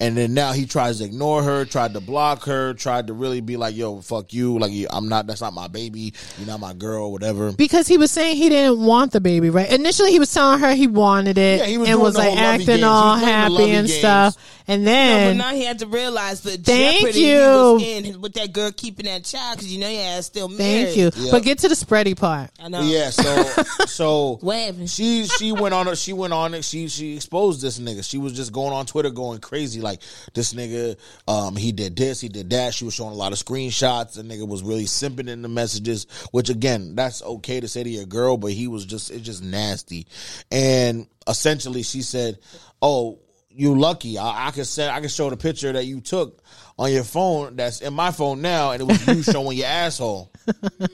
[0.00, 3.40] And then now he tries to ignore her, tried to block her, tried to really
[3.40, 4.58] be like, "Yo, fuck you!
[4.58, 5.26] Like I'm not.
[5.26, 6.12] That's not my baby.
[6.38, 7.12] You're not my girl.
[7.12, 9.70] Whatever." because he was saying he didn't want the baby, right?
[9.70, 12.66] Initially, he was telling her he wanted it Yeah, he was and was like acting
[12.66, 12.82] games.
[12.82, 13.94] All happy and games.
[13.94, 14.36] stuff.
[14.66, 17.36] And No, but then, now he had to realize the Thank jeopardy you.
[17.36, 17.82] he was
[18.14, 20.86] in with that girl keeping that child because you know your ass still married.
[20.86, 21.10] thank you.
[21.16, 21.30] Yeah.
[21.32, 22.50] But get to the spready part.
[22.58, 22.80] I know.
[22.80, 23.10] Yeah.
[23.10, 23.44] So
[23.86, 24.88] so What happened?
[24.90, 26.64] she she went on she went on it.
[26.64, 28.02] She she exposed this nigga.
[28.08, 30.96] She was just going on Twitter going crazy like this nigga.
[31.28, 32.74] Um, he did this, he did that.
[32.74, 34.14] She was showing a lot of screenshots.
[34.14, 37.88] The nigga was really simping in the messages, which again, that's okay to say to
[37.88, 40.06] your girl, but he was just it's just nasty.
[40.50, 42.38] And essentially, she said,
[42.82, 43.20] "Oh."
[43.56, 44.18] You lucky.
[44.18, 44.90] I, I could send.
[44.90, 46.42] I could show the picture that you took
[46.76, 47.54] on your phone.
[47.54, 50.32] That's in my phone now, and it was you showing your asshole,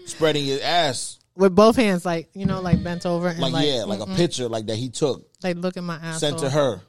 [0.05, 3.67] spreading your ass With both hands, like, you know, like bent over and like, like,
[3.67, 6.21] yeah, like a picture like that he took like look at my ass.
[6.21, 6.83] sent to her.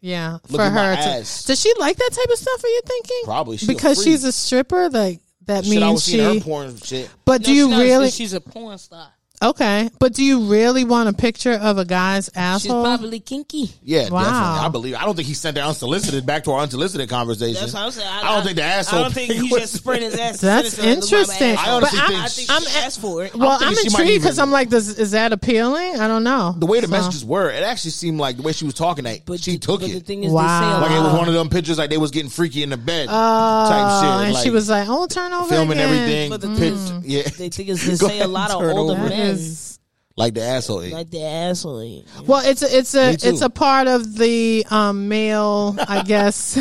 [0.00, 0.96] Yeah, Look for at my her.
[0.96, 1.44] To, ass.
[1.44, 2.64] does she like that type of stuff?
[2.64, 3.20] Are you thinking?
[3.24, 4.12] Probably she a because freak.
[4.14, 4.88] she's a stripper.
[4.88, 6.40] Like that Shit, I was means seeing her she.
[6.40, 7.10] porn shit.
[7.24, 8.10] But do you not- really?
[8.10, 9.08] She's a porn star.
[9.42, 12.58] Okay, but do you really want a picture of a guy's asshole?
[12.58, 12.84] She's asshole?
[12.84, 13.70] probably kinky.
[13.82, 14.20] Yeah, Wow.
[14.22, 14.58] definitely.
[14.60, 14.94] I believe.
[14.96, 17.54] I don't think he sent that unsolicited back to our unsolicited conversation.
[17.58, 18.06] That's what I'm saying.
[18.22, 20.42] I don't think the asshole I don't think pic he just spread his ass.
[20.42, 21.50] That's sent it to her, look, my interesting.
[21.52, 21.58] ass.
[21.66, 23.34] I honestly But think I she- think she asked for it.
[23.34, 25.98] well, I'm thinking she intrigued because I'm like, does, is that appealing?
[25.98, 26.54] I don't know.
[26.58, 29.04] the way the So- messages were, it actually seemed like the way she was talking
[29.04, 29.94] that But she the, took but it.
[29.94, 30.42] the thing is, Wow.
[30.42, 32.68] they say like it was one of them pictures like they was getting freaky in
[32.68, 34.24] the bed Oh, type shit.
[34.26, 35.88] and like, she was like, "Oh, turn over filming again.
[35.88, 36.30] everything.
[36.30, 39.29] But the pitch, yeah, They think it's they Go say a lot of older men
[39.38, 39.78] is-
[40.16, 40.82] like the asshole.
[40.82, 40.92] ate.
[40.92, 42.04] like the asshole.
[42.26, 43.28] Well, it's a, it's a Me too.
[43.28, 46.58] it's a part of the um, male, I guess,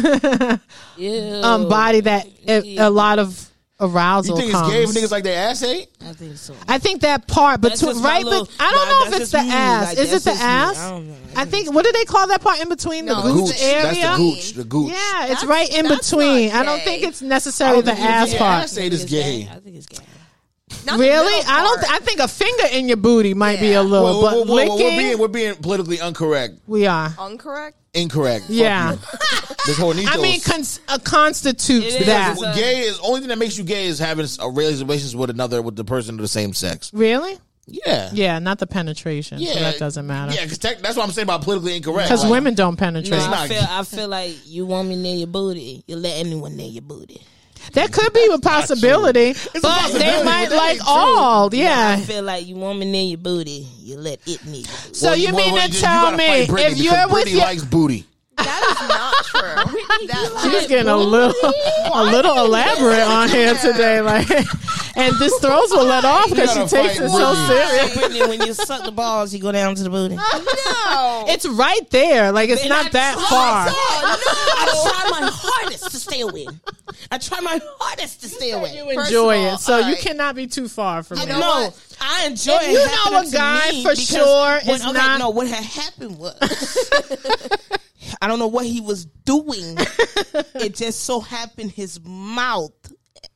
[0.98, 3.50] Yeah, um, body that a, a lot of
[3.82, 3.82] arousal.
[3.82, 4.72] you arousal think it's comes.
[4.74, 5.90] gay if niggas like their ass ate?
[6.02, 6.54] I think so.
[6.70, 8.92] I think that part, but That's to, just my right, little- but I don't nah,
[8.92, 9.50] know if that's it's the me.
[9.52, 9.88] ass.
[9.88, 10.48] Like, Is it the just me.
[10.48, 10.78] ass?
[10.80, 11.16] I don't know.
[11.36, 11.74] I think.
[11.74, 13.62] What do they call that part in between the No, gooch Gooch.
[13.62, 13.84] area?
[13.84, 14.52] That's the gooch.
[14.54, 14.90] The gooch.
[14.92, 16.52] Yeah, it's That's- right in that's between.
[16.52, 16.86] I don't gay.
[16.86, 18.38] think it's necessarily the ass gay.
[18.38, 18.64] part.
[18.64, 19.50] Ass ate is It's gay.
[19.52, 19.98] I think it's gay.
[20.86, 21.44] Not Really?
[21.48, 21.80] I don't.
[21.80, 23.82] Th- I think a finger in your booty might be Yeah.
[23.82, 24.96] a little, Well, but well, well, well, licking.
[24.96, 27.14] we're being we're being politically incorrect, we are.
[27.30, 27.78] Incorrect.
[27.94, 28.46] incorrect.
[28.46, 28.92] Fuck Yeah.
[28.94, 29.00] you.
[29.66, 32.06] This whole I mean, cons- uh, constitutes It is.
[32.08, 32.32] that.
[32.34, 35.30] It's a- gay is only thing that makes you gay is having a relationship with
[35.30, 36.90] another with the person of the same sex.
[36.94, 37.38] really?
[37.72, 39.40] Yeah, Yeah, not the penetration.
[39.42, 39.54] yeah.
[39.54, 40.34] So that doesn't matter.
[40.34, 42.10] Yeah, because that's what I'm saying about politically incorrect.
[42.10, 43.20] Because Like, women don't penetrate.
[43.20, 45.84] No, I not- feel I feel like you want me near your booty.
[45.86, 47.22] You let anyone near your booty.
[47.74, 50.90] That could be a possibility, a but possibility, they might but that like ain't true.
[50.90, 51.50] all.
[51.54, 53.68] I feel like you want me near your booty.
[53.80, 54.94] You let it near your booty.
[54.94, 57.42] So well, you well, mean well, to tell gotta me fight if you're with your
[57.42, 58.06] likes booty.
[58.44, 59.76] That is not true.
[60.08, 61.34] That, She's getting a little,
[61.94, 64.30] a little elaborate on here today, like,
[64.96, 67.48] and this throws will let off because she takes it so Brittany.
[67.48, 67.96] serious.
[67.98, 70.16] Whitney, when you suck the balls, you go down to the booty.
[70.16, 71.26] no.
[71.28, 73.68] It's right there, like it's And not that try far.
[73.68, 76.48] so- oh, I try my hardest to stay away.
[77.12, 78.74] I try my hardest to stay away.
[78.78, 80.00] You First enjoy all, it, so you alright.
[80.00, 81.28] cannot be too far from I it.
[81.30, 81.40] know.
[81.40, 82.72] No, I enjoy If it.
[82.72, 85.30] you know happening a to guy me for because sure when- is okay, not- No,
[85.32, 86.36] what had happened was
[88.22, 89.78] I don't know what he was doing.
[90.56, 92.72] it just so happened his mouth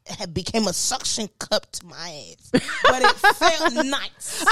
[0.05, 2.49] had became a suction cup to my ass,
[2.83, 4.45] but it felt nice.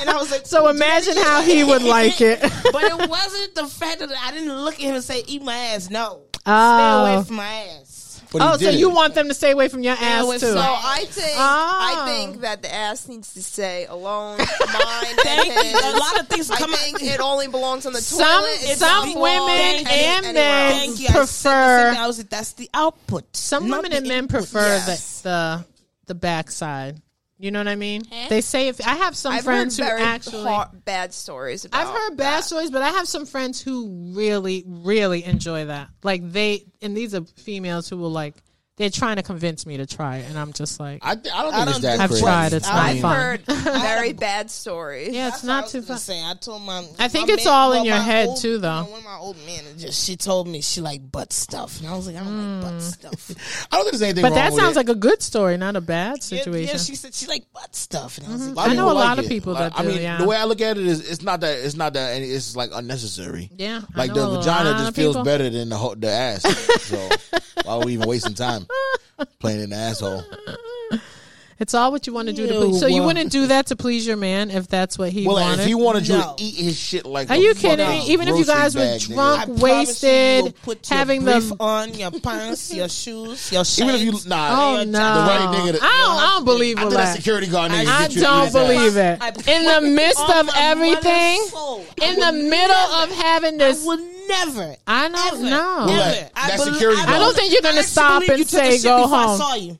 [0.00, 2.40] And I was like, So imagine how he would like it.
[2.72, 5.54] but it wasn't the fact that I didn't look at him and say, "Eat my
[5.56, 6.28] ass." No, oh.
[6.34, 7.04] stay Oh.
[7.14, 7.46] away from my
[7.80, 7.87] ass.
[8.30, 10.52] But Oh, so you want them to stay away from your ass with too?
[10.52, 11.78] So I think Oh.
[11.80, 14.38] I think that the ass needs to stay alone.
[14.38, 15.74] Mine and his.
[15.94, 18.58] A lot of things I come out- think it only belongs on the Some toilet.
[18.62, 20.72] It some women Thank and men.
[20.78, 21.06] Thank you.
[21.08, 21.94] I said the same prefer.
[22.02, 23.34] I was that's the output.
[23.36, 25.20] some not women and men prefer Yes.
[25.22, 25.64] the the
[26.06, 27.00] the backside.
[27.40, 28.02] You know what I mean?
[28.28, 30.52] They say if I have some I've friends who actually
[30.84, 31.64] bad stories.
[31.64, 32.44] About I've heard bad that.
[32.44, 35.88] stories, but I have some friends who really, really enjoy that.
[36.02, 38.42] Like they, and these are females who will like,
[38.78, 41.34] they're trying to convince me to try it, and I'm just like, I, I don't
[41.34, 42.22] I think it's don't that do- I've crazy.
[42.22, 43.16] tried, it's I not mean, I've fun.
[43.16, 43.46] heard
[43.82, 45.14] very bad stories.
[45.14, 45.98] yeah, it's That's what I not was too gonna fun.
[45.98, 46.22] say.
[46.24, 46.78] I told my.
[46.98, 48.84] I think my it's man- all in well, your my head, old- too, though.
[48.84, 52.06] One of my old managers, she told me she like butt stuff, and I was
[52.06, 52.82] like, I don't like butt mm.
[52.82, 53.66] stuff.
[53.72, 54.80] I don't think there's anything But wrong that with sounds it.
[54.80, 56.74] like a good story, not a bad Yeah, situation.
[56.76, 58.54] Yeah, she said she like butt stuff, and I was mm-hmm.
[58.54, 59.28] like, A lot I know people a lot of it.
[59.28, 60.18] people Like, that I do, mean, yeah.
[60.18, 62.54] the way I look at it is, it's not that it's not that any- it's
[62.54, 63.50] like unnecessary.
[63.56, 65.24] Yeah, I like know the a vagina lot just of feels people.
[65.24, 66.42] better than the ho- the ass.
[66.82, 67.08] so
[67.64, 68.66] why are we even wasting time
[69.40, 70.24] playing an asshole?
[71.60, 72.78] It's all what you want to do to please.
[72.78, 75.34] So you wouldn't do that to please your man if that's what he wanted.
[75.34, 75.60] Well, wanted.
[75.62, 76.34] if he wanted you No.
[76.36, 77.34] to eat his shit like, that.
[77.36, 78.12] Are a you kidding fucking me?
[78.12, 79.14] Even if you grocery guys were bag, nigga.
[79.14, 82.88] drunk, I promise wasted, you, will put your having brief the- on your pants, your
[83.00, 83.80] shoes, your shades.
[83.80, 84.98] even if you nah, Oh your no!
[85.00, 85.16] job.
[85.16, 86.16] The right nigga that- I don't.
[86.16, 87.16] I don't believe I all think that that.
[87.16, 87.86] security guard nigga.
[87.88, 89.18] I get you to don't eat his believe it.
[89.20, 91.84] I In the put midst on of my everything, soul.
[92.00, 93.98] I in the would middle never- of having I this, would
[94.28, 94.76] never.
[94.86, 95.28] I know.
[95.28, 95.48] Ever, No.
[95.48, 95.98] Well, ever.
[96.10, 97.16] that- I that bel- security I guard.
[97.16, 99.24] I don't think you're gonna stop and you took a say shit go before I
[99.26, 99.38] home.
[99.38, 99.78] saw you.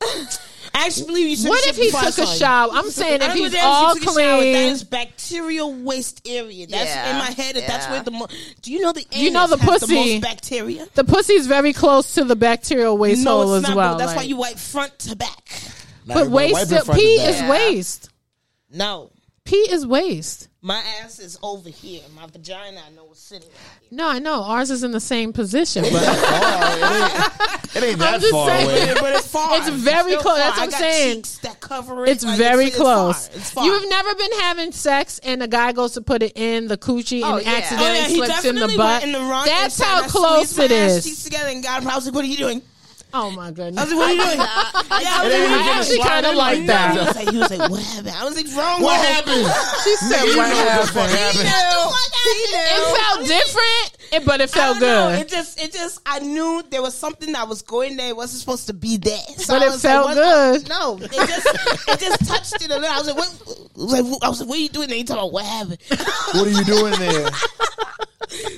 [0.74, 2.70] I actually believe you took What if he took a saw shower?
[2.72, 4.16] I'm saying I if he's all you took shower.
[4.20, 4.56] That clean.
[4.72, 6.66] is bacterial waste area.
[6.66, 7.56] That's Yeah, in my head.
[7.56, 8.28] That That's where the mo-
[8.62, 9.86] do you know the You know the pussy.
[9.86, 10.86] the most bacteria.
[10.94, 13.76] The pussy's very close to the bacterial waste no, hole it's as not.
[13.76, 13.92] well.
[13.94, 15.62] but that's why you wipe front to back.
[16.06, 17.36] But waste, wipe pee is.
[17.40, 17.50] Yeah.
[17.50, 18.10] waste.
[18.70, 19.10] No,
[19.48, 20.48] Pee is waste.
[20.60, 22.02] my ass is over here.
[22.14, 23.48] My vagina, I know, is sitting.
[23.48, 23.88] Right here.
[23.96, 27.98] No, I know ours is in the same position, but Oh, it ain't, it ain't
[27.98, 28.66] that just far saying.
[28.90, 28.94] away.
[29.00, 29.56] but it's far.
[29.56, 30.38] It's very still close.
[30.38, 30.44] far.
[30.44, 31.24] That's what I I'm saying.
[31.44, 32.10] that cover it.
[32.10, 33.28] it's Like, very it's close.
[33.28, 33.36] Far.
[33.38, 33.64] It's far.
[33.64, 37.22] You've never been having sex and a guy goes to put it in the coochie
[37.24, 37.52] Oh, and yeah.
[37.54, 37.88] accidentally
[38.20, 39.02] Oh, yeah, slips in the butt.
[39.04, 40.70] in the That's how close it is.
[40.70, 41.24] it my ass is.
[41.24, 41.88] together and God him.
[41.88, 42.60] I was like, "What are you doing?"
[43.14, 43.84] Oh my I goodness.
[43.86, 45.70] was like, "What are you doing?" yeah, I was like, ain't "What even are you
[45.70, 46.92] I actually kind of in like doing?" that.
[46.92, 49.46] He was like, he was like, "What happened?" I was like, "Wrong." What wrong." happened?
[49.84, 52.08] She said, You "What know what the fuck happened?" happened.
[52.28, 54.26] It felt different.
[54.26, 55.10] But it I felt don't know.
[55.16, 55.20] good.
[55.26, 58.08] It just, it just, I knew there was something that was going there.
[58.08, 59.18] It wasn't supposed to be there.
[59.36, 60.62] So But I it felt like, good.
[60.62, 62.88] what- No, it just, it just touched it a little.
[62.90, 63.28] I was like, what?
[63.76, 64.88] I was like, I was like, what are you doing?
[64.88, 64.98] There?
[64.98, 65.78] You talking about what happened?
[66.34, 67.30] What are you doing there?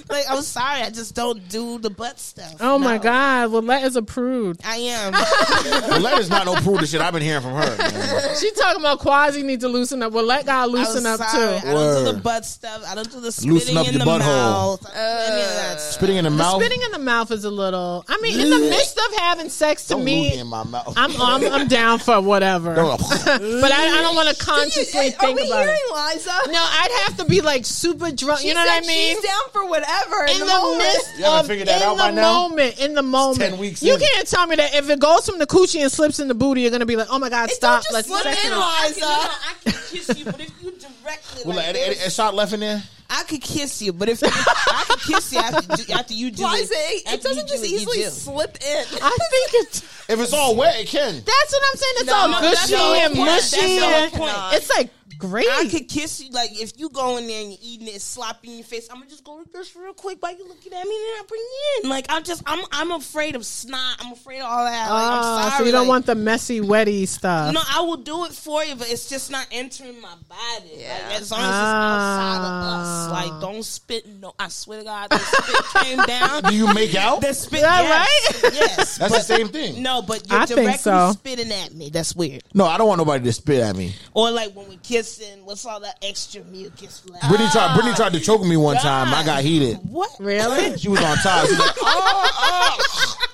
[0.09, 2.57] like, I'm sorry, I just don't do the butt stuff.
[2.61, 3.53] oh my God.
[3.53, 4.59] Well, is a prude.
[4.65, 5.13] I am.
[5.13, 7.77] Well, that is not no prude the shit I've been hearing from her.
[7.79, 8.37] man.
[8.37, 10.13] She talking about Quasi need to loosen up.
[10.13, 11.61] Well, let God I loosen up sorry.
[11.61, 11.67] too.
[11.69, 12.85] I don't do the butt stuff.
[12.87, 14.19] I don't do the spitting Loosen up in your the butthole.
[14.21, 14.87] mouth.
[14.95, 15.95] Any of uh, that stuff.
[15.95, 16.61] Spitting in the mouth.
[16.63, 18.05] Spitting in the mouth is a little.
[18.09, 20.95] I mean, in the midst of having sex, to Don't me, lose in my mouth.
[20.97, 22.75] I'm, I'm I'm down for whatever.
[23.31, 26.15] But I, I don't want to consciously Are think we about hearing it.
[26.15, 26.31] Liza?
[26.49, 28.41] No, I'd have to be like super drunk.
[28.41, 29.17] She you know what I mean?
[29.17, 30.25] She's down for whatever.
[30.25, 30.79] in In, the, the, moment.
[30.79, 32.49] midst You haven't of figured that in out the by now?
[32.49, 34.01] moment, in the moment, 10 weeks you in.
[34.01, 36.61] can't tell me that if it goes from the coochie and slips in the booty,
[36.63, 38.57] you're gonna be like, oh my god, It stop, don't just let's slip in, it.
[38.57, 38.57] Liza.
[38.57, 41.89] I can, no, no, I can kiss you, but if you directly, Well, like, a,
[42.05, 42.83] a, a shot left in there.
[43.13, 46.47] I could kiss you, but if I could kiss you after, do- after you do
[46.47, 48.05] Liza, it, it, it doesn't you just do it, easily do.
[48.05, 48.85] slip in.
[49.03, 51.15] I think it's If it's all wet, it can.
[51.15, 51.95] that's what I'm saying.
[51.97, 53.27] It's No, all no, gushy the and mushy.
[53.27, 54.33] That's the whole and- point.
[54.55, 55.47] It's like great.
[55.51, 58.05] I could kiss you like if you go in there and you're eating it, it's
[58.05, 58.89] sloppy in your face.
[58.91, 61.15] I'm gonna just go like this real quick while you looking at me, and then
[61.15, 61.91] I bring you in.
[61.91, 63.97] Like I'm just, I'm, I'm afraid of snot.
[64.01, 64.91] I'm afraid of all that.
[64.91, 65.59] Like, Ah, I'm sorry.
[65.61, 67.55] so you don't like, want the messy, wetty stuff.
[67.55, 70.71] No, I will do it for you, but it's just not entering my body.
[70.79, 70.99] Yeah.
[71.09, 73.07] Like, as long as it's outside of Ah.
[73.07, 74.07] us, like don't spit.
[74.07, 76.43] No, I swear to God, the spit came down.
[76.45, 77.21] Do you make out?
[77.21, 78.53] The spit, that yes, right?
[78.55, 79.83] Yes, That's the same thing.
[79.83, 81.13] No, but you're I think directly so.
[81.13, 81.91] spitting at me.
[81.91, 82.43] That's weird.
[82.55, 83.95] No, I don't want nobody to spit at me.
[84.15, 84.77] Or like when we
[85.11, 87.29] kissing, what's all that extra mucus left?
[87.29, 87.75] Brittany tried.
[87.75, 89.13] Brittany tried to ah, choke me one time.
[89.13, 89.79] I got heated.
[89.89, 90.11] What?
[90.19, 90.77] Really?
[90.81, 91.47] She was on top.
[91.47, 92.79] She was like, oh, oh,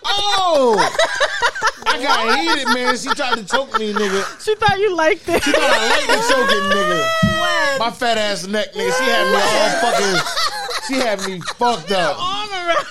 [0.04, 0.96] oh.
[1.86, 2.96] I got heated, man.
[2.96, 4.44] She tried to choke me, nigga.
[4.44, 5.42] She thought you liked it.
[5.42, 7.78] She thought I liked the choking, nigga.
[7.78, 8.98] My fat ass neck, nigga.
[8.98, 10.55] She had me all fucking.
[10.88, 12.16] She had me fucked up.
[12.20, 12.86] Arm around.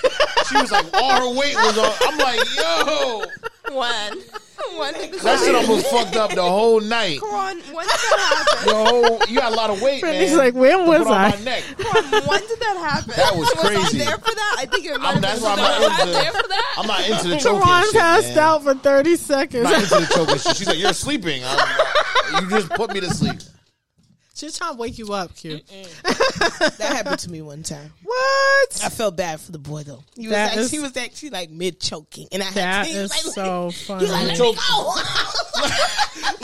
[0.48, 1.92] She was like, all her weight was on.
[2.02, 3.22] I'm like, yo,
[3.76, 4.18] When?
[4.78, 7.20] When did this that shit almost fucked up the whole night.
[7.22, 8.68] Ron, when did that happen?
[8.68, 10.38] The whole, you got a lot of weight, Brittany's man.
[10.38, 11.30] like, where to was put on I?
[11.30, 11.62] my neck.
[11.78, 13.12] Ron, when did that happen?
[13.16, 13.98] That was I crazy.
[13.98, 14.56] there for that?
[14.58, 16.12] I think it might I'm, have that's why I'm not into.
[16.12, 16.74] there for that?
[16.78, 18.38] I'm not into the choking Ron shit, passed man.
[18.38, 19.66] out for 30 seconds.
[19.66, 20.56] I'm not into the choking shit.
[20.56, 21.42] She's like, you're sleeping.
[21.44, 23.38] I'm, you just put me to sleep.
[24.36, 25.60] She's trying to wake you up, Q.
[26.04, 27.90] That happened to me one time.
[28.02, 28.80] What?
[28.84, 30.02] I felt bad for the boy though.
[30.14, 32.86] He was That actually, is- he was actually like mid choking, and I had That
[32.88, 34.02] to, was is like, so He funny.
[34.02, 34.54] was like, let me go.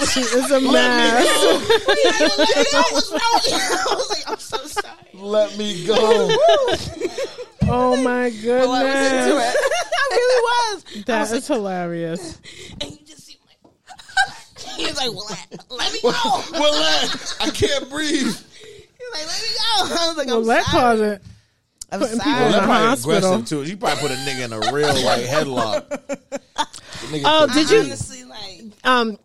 [0.13, 1.25] She is a mess.
[1.25, 1.59] go.
[1.95, 2.83] He like, let me go.
[2.93, 3.59] What's wrong with you?
[3.59, 4.97] I was like, I'm so sorry.
[5.15, 5.97] Let me go.
[7.65, 9.55] Oh my I was into goodness.
[9.55, 9.57] it.
[9.57, 11.05] I really was.
[11.07, 12.41] That is hilarious.
[12.81, 16.11] And you just see like, he was like, well, let, let me go.
[16.13, 18.27] He Well, let- I can't breathe.
[18.27, 18.45] was
[19.13, 19.97] like, let me go.
[20.03, 20.81] I was like, Well, I'm that sorry.
[20.99, 21.23] caused it.
[21.91, 22.25] I'm putting sorry.
[22.25, 23.17] people in Well, the that probably hospital.
[23.35, 23.67] aggressive too.
[23.67, 25.89] She probably put a nigga in a real like headlock.
[25.89, 27.81] The nigga Oh, took- did you?
[27.81, 29.19] Honestly, like, Um,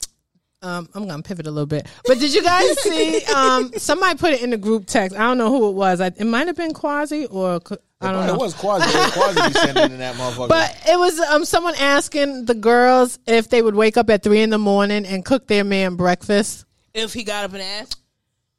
[0.63, 3.23] um, I'm gonna pivot a little bit, but did you guys see?
[3.25, 5.15] Um, somebody put it in the group text.
[5.15, 6.01] I don't know who it was.
[6.01, 8.37] I, it might have been Quasi or Qu- I don't It know.
[8.37, 8.87] was quasi.
[8.87, 10.49] It was quasi be sending in that motherfucker.
[10.49, 14.41] But it was um someone asking the girls if they would wake up at three
[14.41, 16.65] in the morning and cook their man breakfast.
[16.93, 17.95] if he got up and asked,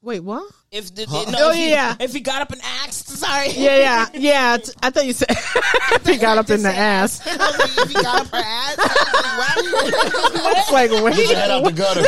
[0.01, 0.51] Wait, what?
[0.71, 1.29] if the, Huh?
[1.31, 1.97] no, Oh, if he, yeah.
[1.99, 4.57] if he got up and asked, sorry, Yeah, yeah, yeah.
[4.59, 7.21] t- I thought you said if he got up in the ass.
[7.27, 11.13] I was like, if he got up her ass, I was like, what?
[11.17, 11.77] It's like Get your head out the wait.
[11.77, 12.05] gutter.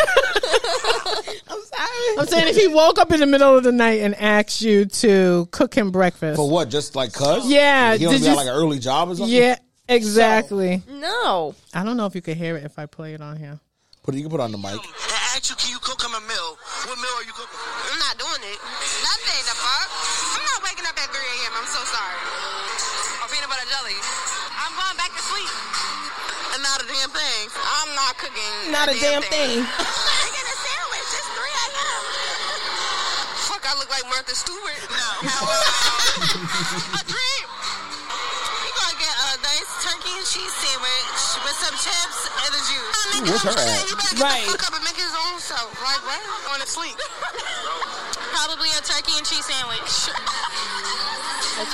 [1.49, 2.19] I'm sorry.
[2.19, 4.85] I'm saying if he woke up in the middle of the night and asked you
[4.87, 6.37] to cook him breakfast.
[6.37, 6.69] For what?
[6.71, 7.51] Just like cuz?
[7.51, 9.35] Yeah, He don't did got you- like an early job or something?
[9.37, 9.57] Yeah,
[9.89, 10.83] exactly.
[10.89, 11.57] No.
[11.75, 13.59] I don't know if you could hear it if I play it on here.
[14.03, 14.73] Put it, you can put it on the mic.
[14.73, 14.81] and
[15.37, 16.57] ask you, can you cook him a meal?
[16.87, 17.33] What meal are you
[26.91, 27.43] damn thing.
[27.55, 28.73] I'm not cooking.
[28.73, 29.63] Not a damn thing.
[29.63, 31.11] I'm making a sandwich.
[31.15, 32.03] It's 3 a.m.
[33.51, 34.81] Fuck, I look like Martha Stewart.
[34.91, 35.09] No.
[36.99, 37.45] a dream.
[37.51, 42.99] You gonna get a nice turkey and cheese sandwich with some chips and a juice.
[43.15, 43.83] Ooh, where's her at?
[43.89, 44.45] You better get Right.
[44.47, 45.71] the fuck up and make his own self.
[45.83, 46.21] Like, what?
[46.55, 46.97] On to sleep.
[48.35, 50.11] Probably a turkey and cheese sandwich.
[51.61, 51.65] I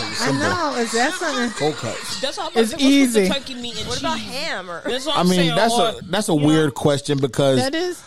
[0.00, 0.74] know.
[0.78, 1.50] Is that something?
[1.58, 2.20] Cold cuts.
[2.20, 2.48] That's all.
[2.48, 3.28] It's what's with easy.
[3.28, 4.28] The turkey meat and What about cheese?
[4.28, 5.54] ham or That's what I I'm mean, saying.
[5.56, 8.02] that's or- a that's a you weird question because That is.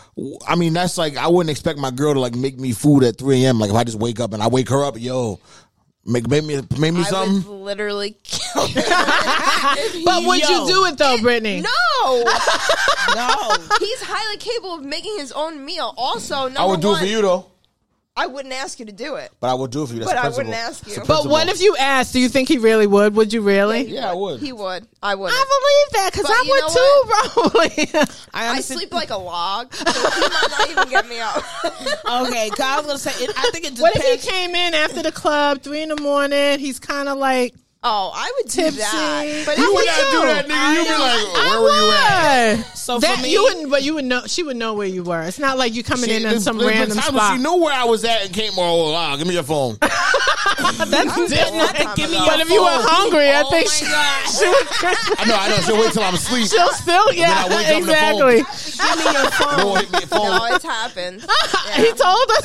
[0.48, 3.18] I mean, that's like I wouldn't expect my girl to like make me food at
[3.18, 3.58] 3 a.m.
[3.58, 5.38] Like if I just wake up and I wake her up, yo,
[6.04, 7.48] make make me make me I something.
[7.50, 8.66] would literally kill
[10.04, 10.48] But would Yo.
[10.48, 11.60] you do it though, Brittany?
[11.62, 12.24] No.
[13.14, 13.54] No.
[13.78, 15.94] He's highly capable of making his own meal.
[15.96, 17.46] Also, number I would do it one, for you though.
[18.18, 19.30] I wouldn't ask you to do it.
[19.40, 20.00] But I would do it for you.
[20.00, 20.46] That's But a I principle.
[20.50, 21.02] wouldn't ask you.
[21.06, 22.14] But what if you asked?
[22.14, 23.14] Do you think he really would?
[23.14, 23.82] Would you really?
[23.82, 24.40] Yeah, I would.
[24.40, 24.86] He would.
[25.02, 25.30] I would.
[25.34, 28.06] I believe that because But I would too, probably.
[28.32, 31.44] I, I sleep like a log, so he might not even get me up.
[32.26, 33.10] Okay, 'cause I was gonna say.
[33.24, 33.80] It, I think it depends.
[33.80, 36.58] what if he came in after the club, three in the morning?
[36.58, 38.78] He's kind of like Oh, I would do tipsy.
[38.80, 39.42] that.
[39.46, 40.74] But You if would would not do that, nigga.
[40.74, 41.92] You'd be like, I where were you
[42.62, 42.76] at?
[42.76, 44.22] So that for me, you wouldn't, but you would know.
[44.26, 45.22] She would know where you were.
[45.22, 47.36] It's not like you coming in in there's- some there's random times spot.
[47.36, 48.52] She knew where I was at and came.
[48.56, 49.76] Oh, wow, give me your phone.
[50.56, 51.96] That's was a long different.
[51.96, 52.82] Give me your But if you were phone.
[52.86, 54.26] hungry, I Oh think she, God.
[54.30, 55.18] she would.
[55.18, 55.56] I know, I know.
[55.62, 56.48] She'll wait till I'm asleep.
[56.48, 58.36] She'll still, then I yeah, wake up on the exactly.
[58.42, 59.62] give me your phone.
[59.62, 60.30] Boy, hit me a phone.
[60.30, 61.20] No, it's happened.
[61.76, 62.44] He told us.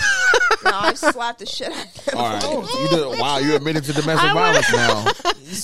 [0.66, 2.18] No, I've slapped the shit out of him.
[2.18, 2.80] All right.
[2.82, 5.06] You did, wow, you admitted to domestic violence now.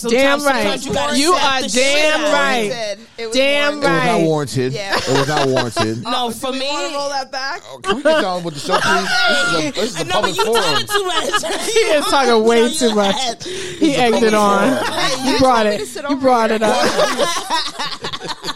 [0.09, 0.83] Damn right.
[0.85, 2.97] You, You are the shit damn right.
[3.17, 4.05] It was Damn right.
[4.05, 4.73] not warranted.
[4.73, 4.95] Yeah.
[4.95, 6.03] It was not warranted.
[6.07, 6.67] No, oh, Do for we me.
[6.67, 7.61] want to roll that back?
[7.65, 9.07] Oh, Can we get down with the show, please?
[9.27, 10.63] This is a, this is a No, but public you forum.
[10.63, 11.65] talking too much.
[11.67, 13.45] He is talking way No, too much.
[13.45, 15.25] He egged it on.
[15.25, 15.85] You you brought it.
[15.85, 16.75] to You brought it up.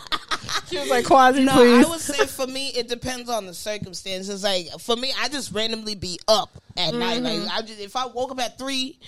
[0.69, 1.85] She was like, Quasi, No, please.
[1.85, 4.41] I would say for me, it depends on the circumstances.
[4.43, 7.21] Like for me, I just randomly be up at night.
[7.21, 8.99] Like I just, if I woke up at three,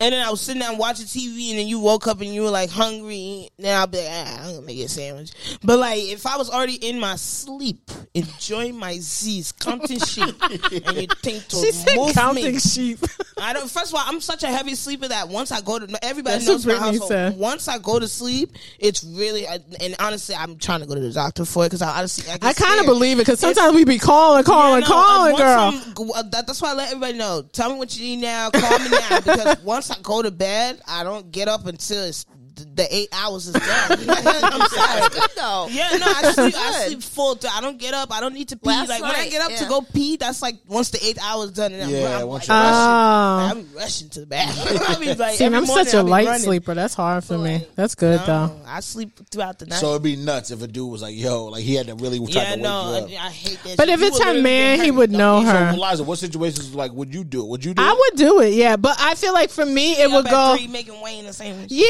[0.00, 2.42] and then I was sitting down watching TV, and then you woke up and you
[2.42, 5.32] were like hungry, then I'll be like, ah, I'm gonna make a sandwich.
[5.62, 10.96] But like if I was already in my sleep, enjoying my Z's, counting sheep, and
[10.96, 12.98] you think to she said move counting me, sheep.
[13.38, 13.70] I don't.
[13.70, 16.46] First of all, I'm such a heavy sleeper that once I go to everybody That's
[16.46, 17.08] knows my household.
[17.08, 17.36] said.
[17.38, 21.12] Once I go to sleep, it's really and honestly, I'm trying to go to the
[21.12, 23.84] doctor for it because I honestly I, I kind of believe it because sometimes we
[23.84, 26.12] be calling, calling, Yeah, no, calling, girl.
[26.14, 27.42] uh, that's why I let everybody know.
[27.52, 28.50] Tell me what you need now.
[28.50, 32.24] Call me now because once I go to bed, I don't get up until it's
[32.54, 33.64] the eight hours is done.
[34.08, 35.08] I'm sorry.
[35.10, 35.68] Good though.
[35.70, 36.54] Yeah, no, I sleep.
[36.56, 37.38] I sleep full.
[37.50, 38.12] I don't get up.
[38.12, 38.68] I don't need to pee.
[38.68, 41.18] Last like when I night, get up to go pee, that's like once the eight
[41.22, 41.72] hours done.
[41.72, 42.82] And Yeah, I'm, I'm once like you're- rushing.
[42.82, 43.50] Oh.
[43.72, 44.78] I'm rushing to the bathroom.
[44.88, 46.42] I mean, like, See, every I'm morning such a I'll be light running.
[46.42, 46.74] sleeper.
[46.74, 47.66] That's hard for me.
[47.74, 48.60] That's good No, though.
[48.66, 49.78] I sleep throughout the night.
[49.80, 52.18] So it'd be nuts if a dude was like, yo, like he had to really
[52.18, 53.26] try yeah, to wake no, you I, up.
[53.26, 53.76] I hate that.
[53.76, 53.94] But shit.
[53.94, 54.96] if You it's will her literally man, get he hurt.
[54.98, 55.72] would know So, her.
[55.76, 57.42] Liza, what situations like would you do?
[57.42, 57.48] it?
[57.48, 57.82] Would you do?
[57.82, 57.98] I it?
[57.98, 58.76] would do it, yeah.
[58.76, 60.56] But I feel like for me, it Up would at go.
[60.56, 61.70] three, making Wayne a sandwich.
[61.70, 61.86] Yeah,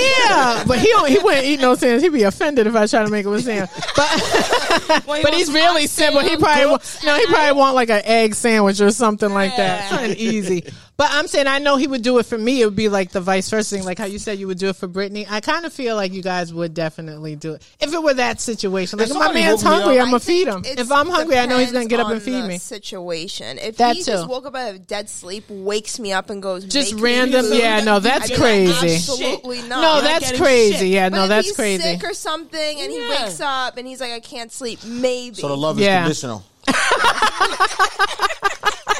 [0.52, 2.02] Uh, but he he wouldn't eat no sandwich.
[2.02, 3.70] He'd be offended if I try to make it with sandwich.
[3.96, 6.20] But Wayne but he's really simple.
[6.20, 9.56] He probably wa- grilled no, he probably want like an egg sandwich or something like
[9.56, 9.90] that.
[9.90, 10.64] Something easy.
[10.98, 12.60] But I'm saying I know he would do it for me.
[12.60, 14.68] It would be like the vice versa thing, like how you said you would do
[14.68, 15.26] it for Brittany.
[15.28, 18.40] I kind of feel like you guys would definitely do it if it were that
[18.40, 18.98] situation.
[18.98, 20.62] Like If if my man's hungry, I'm gonna feed him.
[20.64, 22.58] If I'm hungry, I know he's gonna get up and feed me.
[22.58, 23.58] Situation.
[23.58, 24.12] If That he too.
[24.12, 27.46] just woke up out of dead sleep, wakes me up, and goes Just "Make random,
[27.46, 28.94] food," yeah, no, that's I'd be like, crazy.
[28.94, 29.68] Absolutely not.
[29.70, 30.76] No, not that's getting crazy.
[30.76, 30.86] shit.
[30.88, 31.82] Yeah, But no, if that's he's crazy.
[31.82, 34.84] Sick or something, and he wakes up and he's like, I can't sleep.
[34.84, 35.36] Maybe.
[35.36, 36.06] So the love Yeah.
[36.06, 36.44] is conditional.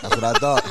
[0.03, 0.65] That's what I thought.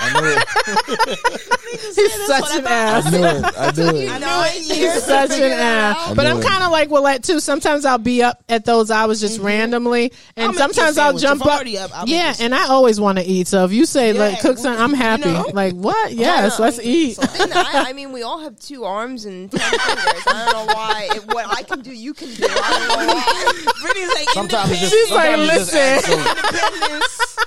[0.00, 0.28] I knew
[1.12, 1.94] it.
[1.94, 3.06] He's such an ass.
[3.06, 3.44] I knew it.
[3.58, 4.20] I knew You it.
[4.20, 4.52] know it.
[4.62, 6.14] He's such an ass.
[6.14, 7.40] But I'm kind of like Willette too.
[7.40, 9.46] Sometimes I'll be up at those hours just mm-hmm.
[9.46, 11.60] randomly, and I'll make you a sometimes I'll jump up.
[11.62, 13.46] up, I'll yeah, and I always want to eat.
[13.48, 15.32] So if you say like Yeah, cook something, I'm you happy.
[15.32, 15.50] know?
[15.52, 16.12] Like what?
[16.12, 17.18] Yes, let's eat.
[17.40, 20.22] And I, I mean, we all have two arms and ten fingers.
[20.26, 21.08] I don't know why.
[21.14, 22.46] It, what I can do, you can do.
[22.48, 23.72] I don't know why.
[23.82, 27.44] Brittany's like Sometimes it's just, She's like, sometimes it's just listen.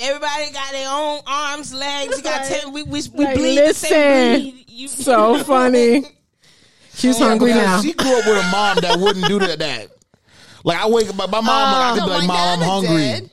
[0.00, 0.22] Accent.
[0.22, 0.52] independence.
[0.52, 2.16] Everybody got their own arms, legs.
[2.16, 4.64] You got ten, we we, we Like, bleed the same bleed.
[4.68, 6.04] You, So funny.
[6.94, 7.80] She's hungry now.
[7.80, 9.58] She grew up with a mom that wouldn't do that.
[9.60, 9.88] that.
[10.64, 12.68] Like I wake up, my, my mom, I could oh, No, be like, "Mom, I'm
[12.68, 13.30] hungry." did.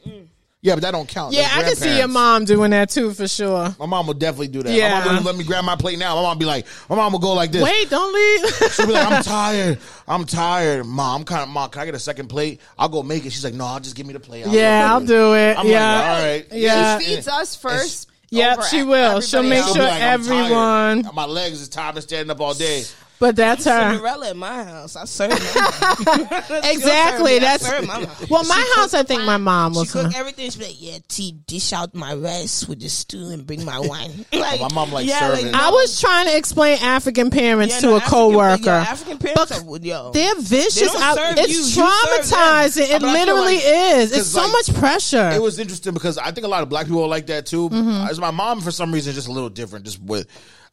[0.65, 1.31] Yeah, but that don't count.
[1.31, 3.75] Yeah, That's I can see your mom doing that too for sure.
[3.77, 4.73] My mom will definitely do that.
[4.73, 4.89] Yeah.
[4.89, 6.15] My mom wouldn't let me grab my plate now.
[6.15, 7.63] My mom would be like, my mom would go like this.
[7.63, 8.71] Wait, don't leave.
[8.73, 9.79] She'd be like, I'm tired.
[10.07, 10.87] I'm tired.
[10.87, 12.61] Mom, I'm kind of, mom, can I get a second plate?
[12.79, 13.31] I'll go make it.
[13.31, 14.47] She's like, no, I'll just give me the plate.
[14.47, 15.55] I'll yeah, I'll make do it.
[15.59, 15.93] I'm yeah.
[15.93, 16.47] like, all right.
[16.51, 16.97] Yeah.
[16.97, 18.09] She feeds us first.
[18.31, 19.21] Yep, she will.
[19.21, 19.73] She'll make else.
[19.75, 21.01] Sure like, I'm tired.
[21.03, 22.85] everyone- My legs is tired of standing up all day.
[23.17, 23.91] But that's her.
[23.93, 24.95] Cinderella in my house.
[24.95, 26.41] I serve my mom.
[26.65, 27.35] Exactly.
[27.37, 28.09] I That's serve my mom.
[28.29, 28.93] well, my house.
[28.93, 29.91] I think my mom She was.
[29.93, 30.49] cook everything.
[30.49, 33.79] She be like, "Yeah, T, dish out my rice with the stew and bring my
[33.79, 35.53] wine." like, My mom like serving.
[35.55, 38.63] I was trying to explain African parents yeah, to no, a African- coworker.
[38.65, 40.11] Yeah, African parents But are, yo.
[40.11, 40.75] They're vicious.
[40.75, 42.75] They don't out- serve it's you, you traumatizing.
[42.89, 42.95] them.
[42.95, 43.63] It But I feel literally like-
[43.99, 44.11] is.
[44.17, 45.31] It's so like, much pressure.
[45.33, 47.69] It was interesting because I think a lot of black people are like that too.
[47.69, 48.07] Mm-hmm.
[48.09, 49.85] As my mom, for some reason, just a little different.
[49.85, 50.27] Just with,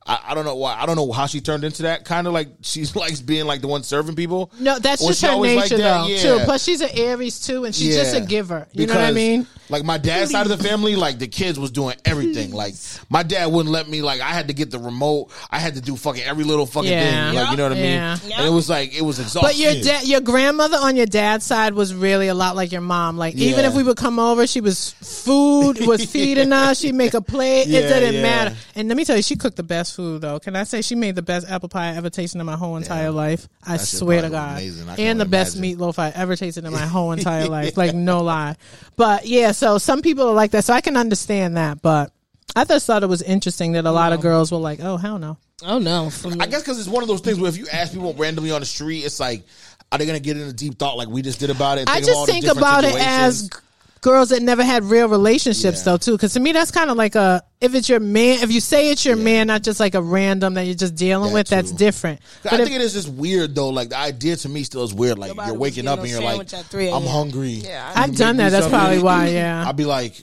[0.07, 0.75] I, I don't know why.
[0.75, 2.05] I don't know how she turned into that.
[2.05, 4.51] Kind of like she likes being like the one serving people.
[4.59, 6.07] No, that's Or just her nature, though.
[6.07, 6.23] Yeah.
[6.23, 6.41] Too.
[6.45, 8.67] Plus, she's an Aries too, and she's just a giver.
[8.73, 9.47] You know what I mean?
[9.69, 12.53] Like my dad's side of the family, like the kids was doing everything.
[12.53, 12.75] Like
[13.09, 14.03] my dad wouldn't let me.
[14.03, 15.31] Like I had to get the remote.
[15.51, 17.31] I had to do fucking every little fucking Yeah.
[17.31, 17.37] thing.
[17.37, 17.85] Like you know what I mean?
[17.85, 18.19] Yeah.
[18.37, 19.49] And it was like it was exhausting.
[19.49, 22.81] But your dad, your grandmother on your dad's side was really a lot like your
[22.81, 23.17] mom.
[23.17, 26.81] Like even if we would come over, she was food was feeding us.
[26.81, 27.69] She'd make a plate.
[27.69, 28.23] Yeah, it didn't yeah.
[28.23, 28.57] matter.
[28.75, 30.39] And let me tell you, she cooked the best food though.
[30.41, 32.77] Can I say she made the best apple pie I ever tasted in my whole
[32.77, 33.49] entire life?
[33.67, 34.53] I That swear to God.
[34.59, 34.89] amazing.
[34.89, 35.79] I And the only best imagine.
[35.79, 37.77] meatloaf I ever tasted in my whole entire life.
[37.77, 38.57] Like no lie.
[38.97, 40.65] But yeah, so some people are like that.
[40.65, 41.83] So I can understand that.
[41.83, 42.13] But
[42.57, 45.19] I just thought it was interesting that a lot of girls were like, "Oh hell
[45.19, 47.93] no." Oh no, I guess because it's one of those things where if you ask
[47.93, 49.45] people randomly on the street, it's like,
[49.93, 51.89] are they gonna get into deep thought like we just did about it?
[51.89, 53.59] I think all just think different about it as g-
[54.03, 55.85] girls that never had real relationships Yeah.
[55.93, 58.51] though too because to me that's kind of like a if it's your man if
[58.53, 61.35] you say it's your man not just like a random that you're just dealing That
[61.35, 61.79] with that's too.
[61.79, 63.71] different I if, think it is just weird though.
[63.71, 65.19] Like the idea to me still is weird.
[65.19, 67.09] Like Nobody you're waking up and you're like, sandwich at 3 I'm a.m.
[67.09, 67.51] hungry.
[67.51, 67.93] Yeah.
[67.95, 70.23] I've done that that's probably why yeah I'd be like,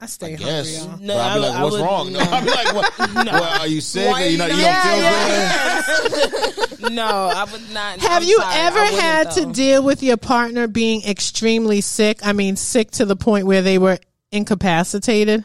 [0.00, 0.84] I stay hungry yes.
[0.84, 0.98] y'all.
[0.98, 2.12] No, but I'd be I would- like, I what's would- wrong?
[2.12, 2.18] no.
[2.20, 2.98] I'd be like, what?
[2.98, 4.10] what, are you sick?
[4.10, 4.84] Why Or you know, you not?
[4.84, 6.90] don't feel good?
[6.92, 8.00] no, I would not.
[8.00, 11.80] have I'm you sorry, ever I wouldn't, had to deal with your partner being extremely
[11.80, 13.98] sick i mean sick to the point where they were
[14.32, 15.44] incapacitated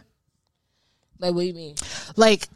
[1.20, 1.76] Like, what do you mean?
[2.18, 2.48] like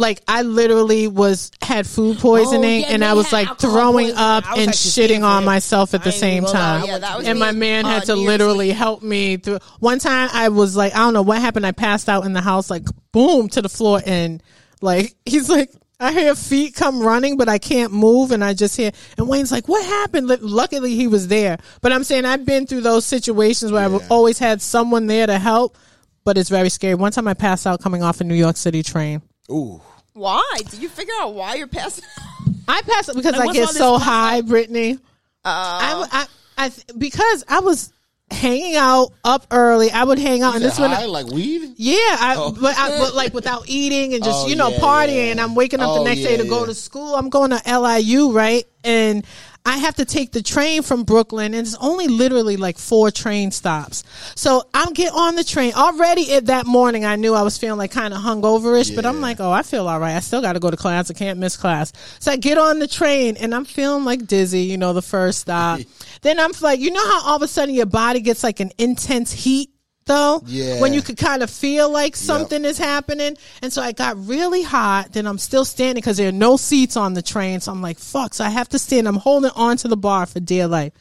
[0.00, 4.16] like I literally was had food poisoning Oh, yeah, and I was like throwing poisoning.
[4.16, 6.84] up and actually scared shitting on myself at I the same time.
[6.86, 8.76] Yeah, that was and me, my man uh, had to literally Eve.
[8.76, 9.58] help me through.
[9.78, 11.66] One time I was like, I don't know what happened.
[11.66, 14.42] I passed out in the house, like boom to the floor, and
[14.80, 15.70] like he's like.
[16.02, 18.90] I hear feet come running, but I can't move, and I just hear.
[19.18, 21.58] And Wayne's like, "What happened?" Luckily, he was there.
[21.82, 23.96] But I'm saying I've been through those situations where Yeah.
[23.96, 25.76] I've always had someone there to help,
[26.24, 26.94] but it's very scary.
[26.94, 29.20] One time I passed out coming off a New York City train.
[29.50, 29.82] Ooh.
[30.20, 30.44] Why?
[30.68, 32.04] Did you figure out why you're passing?
[32.68, 34.98] I pass it because Like, I get so this high, Brittany.
[35.44, 35.50] Oh.
[35.50, 36.26] I, w- I,
[36.58, 37.90] I, th- because I was
[38.30, 39.90] hanging out up early.
[39.90, 41.72] I would hang out, and this one, high, like weed?
[41.78, 45.14] yeah, I, but, I, but like without eating and just Oh, you know yeah, partying.
[45.26, 45.30] yeah.
[45.32, 47.14] And I'm waking up the Oh, next day to yeah, go to school.
[47.16, 48.64] I'm going to LIU, right?
[48.84, 49.24] And
[49.64, 53.50] I have to take the train from Brooklyn, and it's only literally like four train
[53.50, 54.04] stops.
[54.34, 56.32] So I'm get on the train already.
[56.32, 59.38] At that morning, I knew I was feeling like kind of hungoverish, but I'm like,
[59.38, 60.16] oh, I feel all right.
[60.16, 61.10] I still got to go to class.
[61.10, 61.92] I can't miss class.
[62.20, 64.62] So I get on the train, and I'm feeling like dizzy.
[64.62, 65.80] You know, the first stop.
[66.22, 68.72] then I'm like, you know how all of a sudden your body gets like an
[68.78, 69.70] intense heat.
[70.10, 70.80] Though, Yeah.
[70.80, 74.62] when you could kind of feel like something is happening, and so I got really
[74.62, 75.12] hot.
[75.12, 77.98] Then I'm still standing because there are no seats on the train, so I'm like,
[77.98, 79.06] "Fuck!" So I have to stand.
[79.06, 80.92] I'm holding on to the bar for dear life.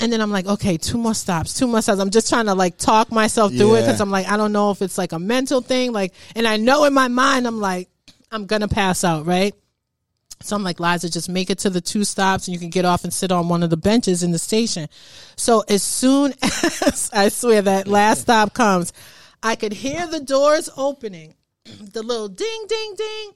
[0.00, 2.00] And then I'm like, okay, two more stops, two more stops.
[2.00, 4.70] I'm just trying to like talk myself through it because I'm like, I don't know
[4.70, 5.92] if it's like a mental thing.
[5.92, 7.88] Like, and I know in my mind, I'm like,
[8.30, 9.54] I'm going to pass out, right?
[10.40, 12.84] So I'm like, Liza, just make it to the two stops and you can get
[12.84, 14.88] off and sit on one of the benches in the station.
[15.36, 18.92] So as soon as I swear that last stop comes,
[19.42, 21.34] I could hear the doors opening,
[21.64, 23.30] the little ding, ding, ding.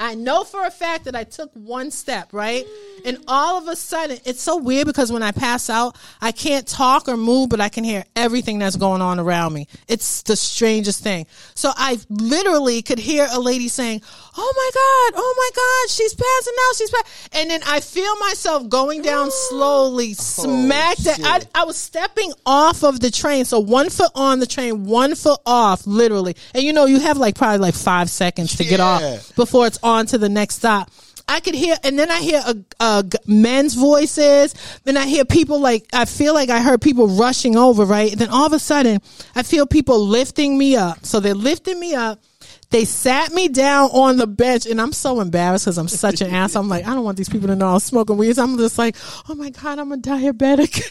[0.00, 2.66] I know for a fact that I took one step, right?
[3.04, 6.66] And all of a sudden, it's so weird because when I pass out, I can't
[6.66, 9.68] talk or move, but I can hear everything that's going on around me.
[9.88, 11.26] It's the strangest thing.
[11.54, 14.00] So I literally could hear a lady saying,
[14.36, 14.70] Oh my
[15.14, 17.40] God, oh my God, she's passing out, she's passing.
[17.40, 21.06] And then I feel myself going down slowly, oh, smacked.
[21.06, 21.20] at-
[21.54, 23.44] I, I was stepping off of the train.
[23.44, 26.36] So one foot on the train, one foot off, literally.
[26.54, 29.78] And you know, you have like probably like five seconds to get off before it's
[29.90, 30.90] on to the next stop.
[31.28, 34.52] I could hear, and then I hear a, a men's voices.
[34.82, 38.10] Then I hear people like I feel like I heard people rushing over, right?
[38.10, 39.00] And then all of a sudden,
[39.36, 41.04] I feel people lifting me up.
[41.06, 42.20] So they're lifting me up.
[42.70, 46.30] They sat me down on the bench, and I'm so embarrassed because I'm such an
[46.34, 46.56] ass.
[46.56, 48.34] I'm like, I don't want these people to know I'm smoking weed.
[48.34, 48.96] So I'm just like,
[49.28, 50.82] oh my god, I'm a diabetic.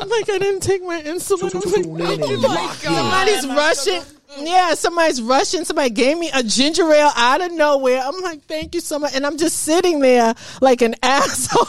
[0.00, 1.54] I'm like, I didn't take my insulin.
[1.54, 1.60] I'm
[1.96, 3.34] like, oh my God.
[3.36, 4.15] Somebody's rushing.
[4.38, 5.64] Yeah, somebody's rushing.
[5.64, 8.00] Somebody gave me a ginger ale out of nowhere.
[8.02, 9.14] I'm like, thank you so much.
[9.14, 11.66] And I'm just sitting there like an asshole.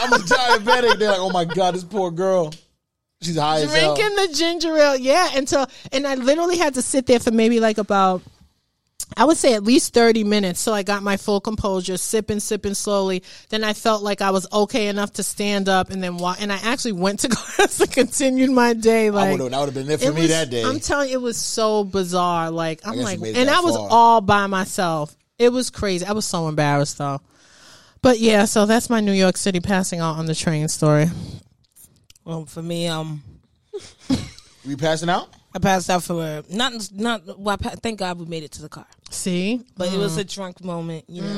[0.00, 0.98] I'm a diabetic.
[0.98, 2.52] They're like, oh my god, this poor girl.
[3.22, 3.94] She's high as hell.
[3.94, 4.96] drinking the ginger ale.
[4.96, 8.22] Yeah, until and I literally had to sit there for maybe like about
[9.16, 12.74] I would say at least 30 minutes so I got my full composure, sipping, sipping
[12.74, 13.22] slowly.
[13.50, 16.40] Then I felt like I was okay enough to stand up and then walk.
[16.40, 19.10] And I actually went to class and continued my day.
[19.10, 19.50] Like, would have.
[19.50, 20.64] That would have been it for it me was- that day.
[20.64, 22.50] I'm telling you, it was so bizarre.
[22.50, 23.88] Like, I'm like, and I was far.
[23.90, 25.14] all by myself.
[25.38, 26.06] It was crazy.
[26.06, 27.20] I was so embarrassed though.
[28.02, 31.06] But yeah, so that's my New York City passing out on the train story.
[32.24, 33.22] Well, for me, um,
[34.66, 35.28] we passing out?
[35.56, 37.38] I passed out for not not.
[37.38, 40.18] Well, I pa- thank God we made it to the car, See, but it was
[40.18, 40.34] a mm.
[40.34, 41.04] drunk moment.
[41.08, 41.28] You know,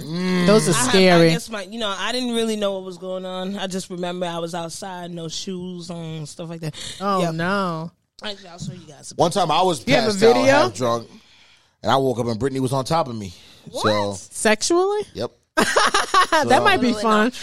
[0.00, 0.46] mm.
[0.46, 1.30] those are I have- I scary.
[1.30, 3.56] guess my, you know, I didn't really know what was going on.
[3.56, 6.74] I just remember I was outside, no shoes on, stuff like that.
[7.00, 7.30] Oh Yeah.
[7.32, 7.90] no!
[8.22, 9.12] Actually, I'll show you guys.
[9.16, 10.52] One time I was You have a passed out, video?
[10.52, 11.08] half drunk,
[11.82, 13.34] and I woke up and Brittany was on top of me.
[13.72, 15.32] So, Sexually, yep.
[16.48, 17.32] that might be fun.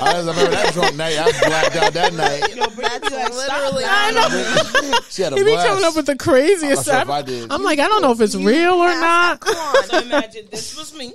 [0.00, 1.18] I remember that drunk night.
[1.18, 2.40] I blacked out that night.
[2.76, 3.84] That's literally.
[3.86, 4.98] I know.
[5.10, 7.08] She had a He be coming up with the craziest I'm not sure if stuff.
[7.10, 7.52] I did.
[7.52, 9.40] I'm like, I don't know if it's real or not.
[9.40, 9.84] Come on.
[9.84, 11.14] So imagine this was me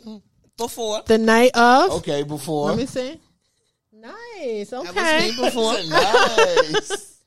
[0.57, 1.03] before.
[1.05, 1.91] The night of.
[1.91, 2.69] Okay, before.
[2.69, 3.19] Let me see.
[3.93, 4.69] Nice.
[4.71, 5.31] That was Okay.
[5.31, 7.17] me before, nice.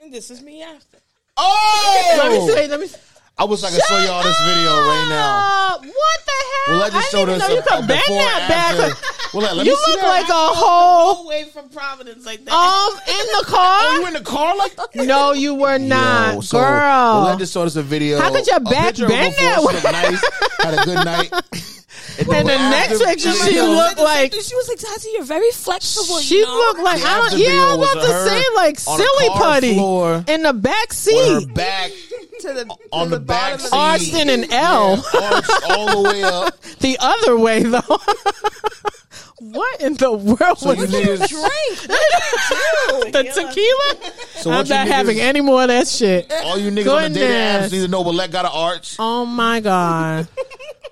[0.00, 0.98] and this is me after.
[1.36, 2.14] Oh.
[2.18, 2.68] Let me see.
[2.68, 2.86] Let me.
[2.86, 2.98] See.
[3.40, 5.78] I wish I could show y'all this video right now.
[5.78, 6.74] What the hell?
[6.74, 8.74] Well, I just I showed didn't even know you a- a could bend that back.
[8.80, 9.08] after.
[9.34, 10.08] Well, let, let you me see look that.
[10.08, 12.52] like a whole away from Providence like that.
[12.52, 13.78] um in the car?
[13.80, 14.08] Oh, you car.
[14.08, 14.96] in the car like that?
[15.06, 16.64] No, you were not, Yo, so, girl.
[16.66, 18.18] Well, let just showed us a video.
[18.18, 19.92] How could your a back picture of bend before that way?
[19.92, 20.24] nice,
[20.64, 21.32] had a good night.
[22.18, 25.50] And, And the next picture, she video- looked like she was like, Tati, you're very
[25.52, 26.18] flexible.
[26.18, 26.52] she you know?
[26.54, 27.40] looked like The I after don't.
[27.46, 30.92] Yeah, I was was about to her say like silly putty floor in the back
[30.92, 31.90] seat, her back
[32.40, 33.66] to the on to the, the, back bottom seat.
[33.66, 35.04] of the arched in an L.
[35.14, 35.40] Yeah,
[35.70, 36.60] all the way up.
[36.80, 37.80] the other way though.
[39.40, 43.12] what in the world So was you niggas, drink.
[43.12, 44.12] the tequila?
[44.34, 46.32] so I'm not niggas- having any more of that shit.
[46.44, 48.96] All you niggas on the dating apps need to know, but let got an arch.
[48.98, 50.26] Oh my god,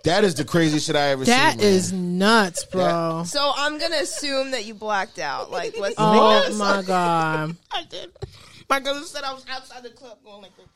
[0.07, 1.59] That is the craziest shit I ever that seen.
[1.59, 3.24] That is nuts, bro.
[3.26, 5.50] So I'm gonna assume that you blacked out.
[5.50, 6.12] Like, let's oh
[6.48, 8.12] be Oh my god, I did.
[8.70, 10.66] My cousin said I was outside the club going like this.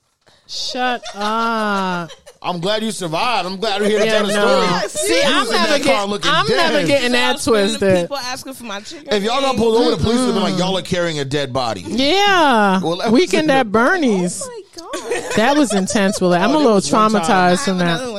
[0.50, 2.10] Shut up.
[2.42, 3.46] I'm glad you survived.
[3.46, 4.86] I'm glad you're here to Yeah, tell the no.
[4.88, 4.88] story.
[4.88, 6.30] See, I'm never that car getting.
[6.30, 6.72] I'm dead.
[6.72, 8.00] never getting that was twisted.
[8.04, 9.08] People asking for my chicken.
[9.12, 11.24] If y'all don't pull over, the police would have been like, y'all are carrying a
[11.26, 11.82] dead body.
[11.82, 14.42] Yeah, Well, weekend at Bernie's.
[14.42, 14.62] Oh my
[15.22, 15.32] god.
[15.36, 16.38] That was intense, Willie.
[16.38, 18.00] I'm Oh, a little was one time- traumatized from that.
[18.00, 18.14] Oh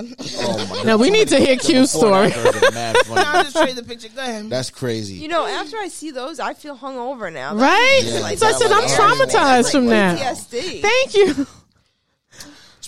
[0.69, 2.27] my Now we need to hear Q's story.
[2.27, 3.21] after is mad funny.
[3.21, 4.09] I'll just trade the picture.
[4.15, 4.49] Go ahead.
[4.51, 5.15] That's crazy.
[5.15, 7.55] You know, after I see those, I feel hungover now.
[7.55, 8.01] Right?
[8.03, 10.19] Yeah, so I said I'm that was- traumatized from that.
[10.19, 10.81] PTSD.
[10.83, 11.47] Thank you.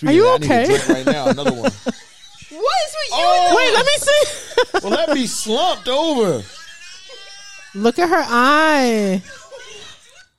[0.04, 0.78] Speaking Are you of that, I need okay?
[0.78, 1.28] to drink right now.
[1.30, 1.72] Another one.
[2.54, 3.26] What is with you?
[3.26, 4.80] Oh, Wait, let me see.
[4.84, 6.44] well, let me slumped over.
[7.74, 9.24] Look at her eye.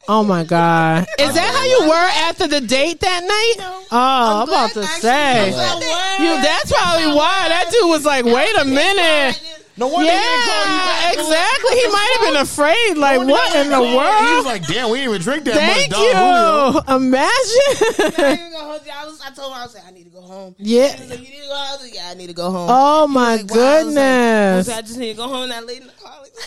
[0.07, 1.07] Oh my god!
[1.19, 3.87] Is that how you were after the date that night?
[3.91, 5.49] Oh, I'm about to say.
[5.49, 6.41] You.
[6.41, 10.64] That's probably why that dude was like, "Wait a minute." No wonder he didn't call
[10.66, 11.14] you Yeah, back.
[11.14, 11.77] exactly.
[11.77, 12.97] He might have been afraid.
[12.97, 14.25] Like, what in the world?
[14.29, 16.01] He was like, damn, we didn't even drink that Thank much.
[16.01, 16.83] Don Julio.
[16.87, 17.07] you.
[17.07, 17.35] Imagine.
[18.25, 18.93] I ain't even gonna hold you.
[18.97, 20.55] I, was, I told him I was like, I need to go home.
[20.59, 20.93] Yeah.
[20.95, 21.66] He was like, you need to go home.
[21.81, 22.68] I like, yeah, I need to go home.
[22.70, 23.57] Oh my Like, wow.
[23.61, 24.68] I like- I goodness.
[24.68, 25.49] I just need to go home.
[25.49, 26.20] That lady in the car.
[26.22, 26.33] Like,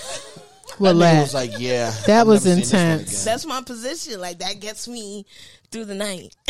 [0.80, 1.22] That nigga Relax.
[1.22, 1.90] was like, yeah.
[2.06, 3.26] That I've was never seen this one intense.
[3.26, 4.22] that's my position.
[4.22, 5.26] Like that gets me
[5.72, 6.36] through the night.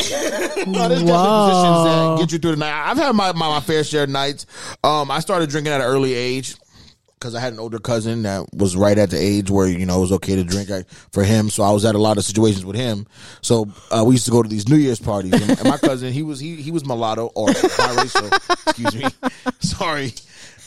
[0.66, 1.48] No, there's definitely Whoa.
[1.48, 2.90] positions that get you through the night.
[2.90, 4.44] I've had my, my, my fair share of nights.
[4.84, 6.56] Um, I started drinking at an early age
[7.18, 9.98] because I had an older cousin that was right at the age where you know
[9.98, 11.50] it was okay to drink I, for him.
[11.50, 13.06] So I was at a lot of situations with him.
[13.42, 16.12] So uh, we used to go to these New Year's parties, and, and my cousin
[16.12, 18.66] he was he he was mulatto or biracial.
[18.68, 19.06] excuse me,
[19.60, 20.12] sorry.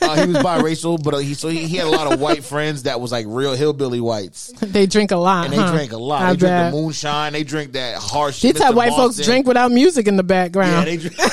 [0.01, 2.43] Uh, he was biracial, but uh, he so he, he had a lot of white
[2.43, 5.45] friends that was like real hillbilly whites, They drink a lot.
[5.45, 5.71] and they huh?
[5.71, 6.21] drank a lot.
[6.23, 7.33] I they drink the moonshine.
[7.33, 8.41] They drink that harsh.
[8.41, 8.57] These Mr.
[8.59, 10.71] type white folks drink without music in the background.
[10.71, 11.15] Yeah, they drink.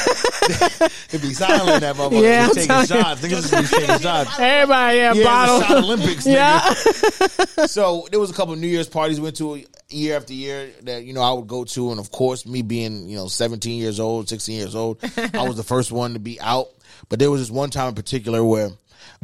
[1.09, 2.23] It'd be silent that motherfucker.
[2.23, 3.21] Yeah, I'm taking shots.
[3.23, 4.39] Niggas be taking shots.
[4.39, 5.61] Everybody, yeah, Yeah, bottle.
[5.63, 6.25] shot Olympics.
[6.27, 7.57] Nigga.
[7.57, 7.67] yeah.
[7.67, 10.71] So there was a couple of New Year's parties we went to year after year
[10.83, 13.79] that you know I would go to, and of course, me being you know 17
[13.81, 14.99] years old, 16 years old,
[15.35, 16.69] I was the first one to be out.
[17.09, 18.71] But there was this one time in particular where,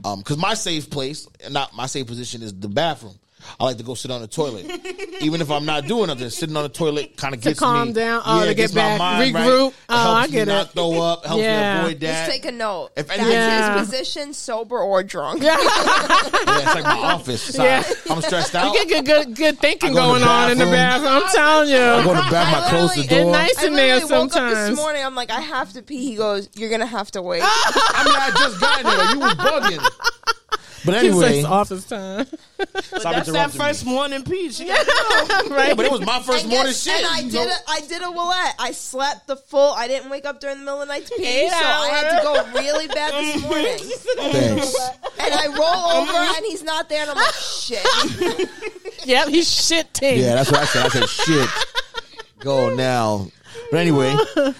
[0.04, 3.14] um, because my safe place, not my safe position, is the bathroom.
[3.60, 4.66] I like to go sit on the toilet,
[5.20, 6.28] even if I'm not doing nothing.
[6.30, 8.22] Sitting on the toilet kind of gets calm me down.
[8.24, 9.46] Oh, to get gets my back, mind right.
[9.48, 9.68] regroup.
[9.68, 10.70] It Oh, helps I me get not it.
[10.72, 11.24] throw up.
[11.26, 11.74] Helps Yeah.
[11.74, 12.26] me avoid that.
[12.26, 12.90] Just take a note.
[12.96, 13.78] If That's anything- Yeah.
[13.78, 15.42] his position, sober or drunk.
[15.42, 17.42] Yeah, it's like my office.
[17.42, 17.68] Sorry.
[17.68, 17.82] Yeah.
[18.10, 18.72] I'm stressed out.
[18.74, 21.04] You get good, good, good thinking go going on in the bathroom.
[21.04, 21.22] bathroom.
[21.28, 21.76] I'm telling you.
[21.78, 22.16] I go you.
[22.18, 23.34] to the bathroom, I close the literally- door.
[23.36, 24.68] It's nice I in there literally woke up sometimes.
[24.70, 25.04] this morning.
[25.04, 26.04] I'm like, I have to pee.
[26.10, 27.42] He goes, You're gonna have to wait.
[27.44, 29.10] I mean, I just got there.
[29.12, 29.28] You were
[29.80, 29.90] bugging.
[30.84, 32.26] But anyway, it's office time.
[32.82, 33.92] stop That's that first me.
[33.92, 34.60] morning peach.
[34.60, 34.68] right?
[34.68, 36.96] Yeah, but it was my first And morning guess- shit.
[36.96, 37.42] And I did know?
[37.46, 38.52] a, I did a Willette.
[38.58, 39.72] I slept the full.
[39.72, 41.88] I didn't wake up during the middle of the night to pee, Eight so I
[41.88, 43.78] had to go really bad this morning.
[43.78, 44.74] Thanks.
[45.18, 47.84] And I roll over, and he's not there, and I'm like, shit.
[49.06, 50.18] Yep, he's shitting.
[50.18, 50.86] Yeah, that's what I said.
[50.86, 51.48] I said shit.
[52.40, 53.28] Go now.
[53.70, 54.16] But anyway,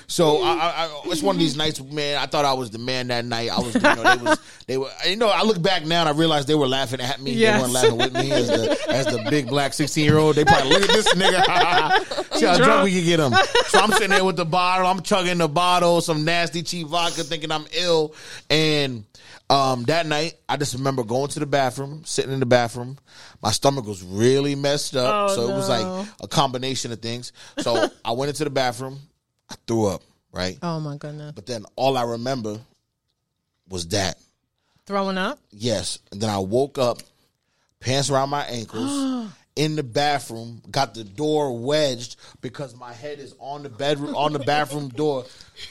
[0.07, 2.19] so I, I, I, it's one of these nights, man.
[2.19, 3.51] I thought I was the man that night.
[3.51, 5.29] I was, you know, they was, they were, you know.
[5.29, 7.33] I look back now and I realize they were laughing at me.
[7.33, 7.55] Yes.
[7.55, 10.37] They weren't laughing with me as the as the big black sixteen year old.
[10.37, 12.35] They probably look at this nigga.
[12.35, 13.33] See how drunk we can get him.
[13.69, 14.87] So I'm sitting there with the bottle.
[14.87, 18.15] I'm chugging the bottle, some nasty cheap vodka, thinking I'm ill.
[18.51, 19.05] And
[19.51, 22.99] um, that night, I just remember going to the bathroom, sitting in the bathroom.
[23.43, 27.33] My stomach was really messed up, Oh, so it was like a combination of things.
[27.59, 28.99] So I went into the bathroom,
[29.51, 30.59] I threw up, right?
[30.63, 31.33] Oh my goodness.
[31.33, 32.59] But then all I remember
[33.69, 34.19] was that.
[34.87, 35.39] Throwing up?
[35.51, 35.99] Yes.
[36.13, 36.99] And then I woke up,
[37.81, 43.35] pants around my ankles, in the bathroom, got the door wedged because my head is
[43.39, 45.25] on the bedroom on the bathroom door.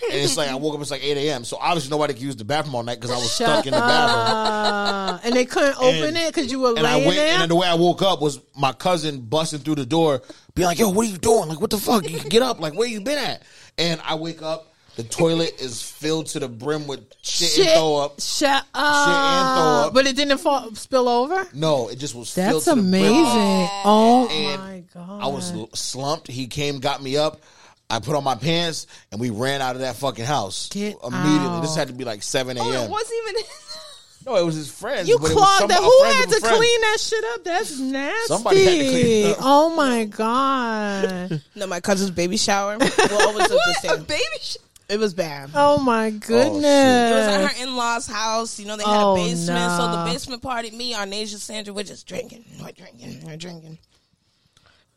[0.10, 1.44] And it's like I woke up, it's like 8 a.m.
[1.44, 3.80] So obviously nobody could use the bathroom all night because I was stuck in the
[3.80, 5.20] bathroom.
[5.26, 7.40] And they couldn't open And- it because you were And I laying went, there.
[7.42, 10.22] and the way I woke up was my cousin busting through the door,
[10.56, 11.50] being like, "Yo, what are you doing?
[11.50, 12.10] Like, what the fuck?
[12.10, 12.60] You get up!
[12.60, 13.44] Like, where you been at?"
[13.78, 17.96] And I wake up, the toilet is filled to the brim with shit, and throw
[17.98, 18.22] up.
[18.22, 19.08] Shut up.
[19.08, 19.94] Shit and throw up.
[19.94, 21.48] But it didn't fall, spill over.
[21.54, 22.88] No, it just was filled That's to the brim.
[22.88, 23.70] amazing.
[23.86, 25.24] Oh And my god.
[25.24, 26.28] I was slumped.
[26.28, 27.42] He came, got me up.
[27.90, 31.48] I put on my pants, and we ran out of that fucking house Get immediately.
[31.48, 31.62] out.
[31.62, 32.66] This had to be like 7 a.m.
[32.68, 33.44] it wasn't even.
[34.26, 35.08] no, it was his friends.
[35.08, 35.80] You but it was clogged some- that.
[35.80, 37.44] Who had to a clean that shit up?
[37.44, 38.26] That's nasty.
[38.28, 39.38] Somebody had to clean it up.
[39.42, 41.42] Oh my god.
[41.56, 42.78] No, my cousin's baby shower.
[42.80, 44.04] We'll always look the a same.
[44.06, 44.22] baby.
[44.42, 44.58] Sh-
[44.90, 45.50] It was bad.
[45.56, 46.56] Oh my oh, goodness!
[46.56, 48.60] It was at her in laws' house.
[48.60, 49.72] You know, they had Oh, a basement.
[49.72, 50.04] So no.
[50.06, 52.44] the basement party, me, Arnasia, Sandra, we're just drinking.
[52.62, 53.26] We're drinking.
[53.26, 53.78] We're drinking.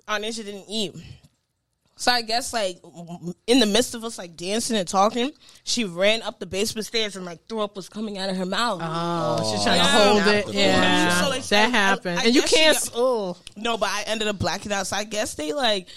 [0.08, 0.94] Arnasia didn't eat.
[1.98, 2.78] So I guess like
[3.46, 5.30] in the midst of us like dancing and talking,
[5.64, 8.44] she ran up the basement stairs and like threw up was coming out of her
[8.44, 8.80] mouth.
[8.84, 10.46] Oh, she's trying to hold it.
[10.54, 10.76] Yeah.
[10.82, 12.76] Yeah, So, like, that I- happened, I and you guess she can't.
[12.78, 14.86] got- oh, No, but I ended up blacking out.
[14.86, 15.88] So I guess they like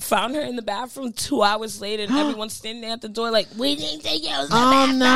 [0.00, 3.30] found her in the bathroom two hours later, and everyone's standing there at the door
[3.30, 5.06] like, "We didn't take you out of the Oh, bathroom." no.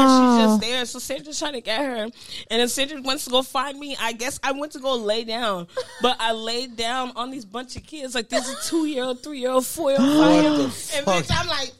[0.00, 0.84] And she's just there.
[0.86, 2.12] So Sandra's trying to get her, and
[2.48, 3.96] then Sandra wants to go find me.
[4.00, 5.66] I guess I went to go lay down,
[6.02, 8.14] but I laid down on these bunch of kids.
[8.14, 10.58] Like there's a two year old, three year old, four year old, five year old,
[10.60, 10.62] the
[10.96, 11.24] and fuck?
[11.24, 11.72] bitch, I'm like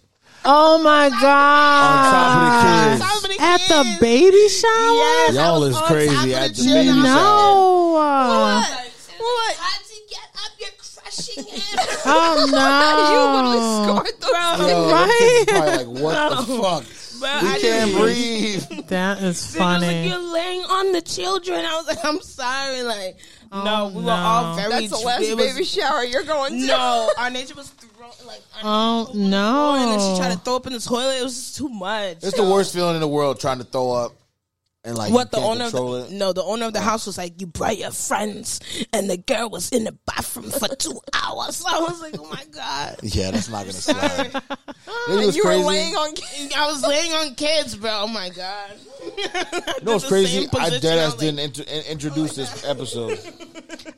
[0.43, 2.99] oh my god!
[2.99, 3.37] top of the kids.
[3.39, 4.71] the At the baby shower?
[4.73, 7.03] Yes, Y'all is crazy top at the baby shower.
[7.03, 7.97] No.
[8.01, 8.65] Uh,
[9.19, 9.57] What?
[9.57, 11.10] How'd you get up?
[11.29, 11.79] You're crushing him.
[12.07, 13.11] Oh no!
[13.13, 14.31] you literally scored the.
[14.31, 15.17] Yo, them Right?
[15.19, 16.85] kids probably like, what the fuck?
[17.21, 18.87] But We I can't didn't- breathe.
[18.89, 20.09] That is They was like, funny.
[20.09, 21.65] you're laying on the children.
[21.65, 22.83] I was like, I'm sorry.
[22.83, 23.19] Like,
[23.53, 24.71] oh, no, we were all very.
[24.71, 26.67] That's the last it was- baby shower you're going to.
[26.67, 28.41] No, Arnasia was throwing like.
[28.65, 29.75] Oh no!
[29.77, 31.19] and then she tried to throw up in the toilet.
[31.21, 32.19] It was just too much.
[32.23, 34.13] It's the worst feeling in the world trying to throw up
[34.85, 37.41] and like What the owner of the, no the owner of the house was like
[37.41, 38.61] you brought your friends
[38.95, 42.29] and the girl was in the bathroom for two hours so I was like oh
[42.31, 44.33] my god Yeah, that's not gonna slide.
[45.09, 45.63] You And you crazy?
[45.63, 46.15] were laying on.
[46.57, 48.71] I was laying on kids bro oh my god
[49.17, 50.49] You know what's crazy?
[50.59, 51.37] I dead ass didn't.
[51.37, 53.19] didn't intro- in- introduce this episode.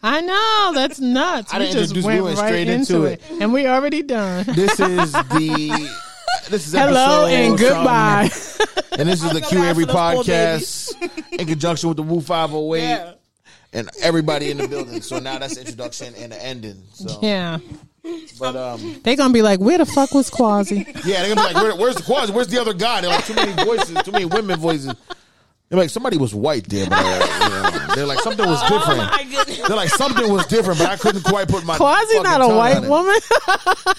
[0.03, 1.53] I know that's nuts.
[1.53, 3.23] I we didn't just introduce- went, we went right straight into, into it.
[3.41, 4.45] and we already done.
[4.49, 5.91] This is the
[6.49, 8.31] this is Hello and goodbye.
[8.99, 12.21] And this is the Q Every for those poor podcast in conjunction with the Woo
[12.21, 13.13] Five Hundred Eight Yeah.
[13.73, 15.01] and everybody in the building.
[15.03, 16.83] So now that's the introduction and the ending.
[16.93, 17.59] So, yeah,
[18.39, 21.55] but um, they gonna be like, "Where the fuck was Quasi?" yeah, they're gonna be
[21.55, 22.33] like, Where, "Where's the quasi?
[22.33, 24.93] Where's the other guy?" They're like, "Too many voices, too many women voices."
[25.69, 29.01] They're like, "Somebody was white there," but uh, you know, they're like, "Something was different."
[29.01, 32.07] oh my goodness They're like, "Something was different," but I couldn't quite put my Quasi
[32.17, 33.17] fucking not a white woman.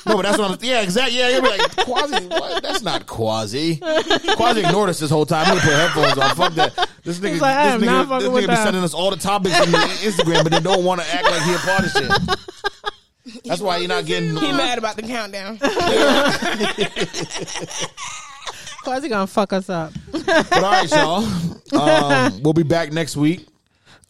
[0.06, 0.58] No, but that's what I'm.
[0.62, 1.18] Yeah, exactly.
[1.18, 2.26] Yeah, you'll be like Quasi.
[2.28, 2.62] What?
[2.62, 3.78] That's not Quasi.
[3.78, 5.46] Quasi ignored us this whole time.
[5.46, 6.36] He put headphones on.
[6.36, 6.90] Fuck that.
[7.04, 8.64] This nigga, like, I am this not nigga, fucking this nigga be that.
[8.64, 11.42] sending us all the topics on the Instagram, but they don't want to act like
[11.44, 12.12] he a part of shit.
[13.46, 14.36] That's why you're not getting.
[14.36, 15.58] he mad about the countdown
[18.84, 19.94] Quasi gonna fuck us up.
[20.12, 21.24] But all right, y'all.
[21.80, 23.48] Um, we'll be back next week.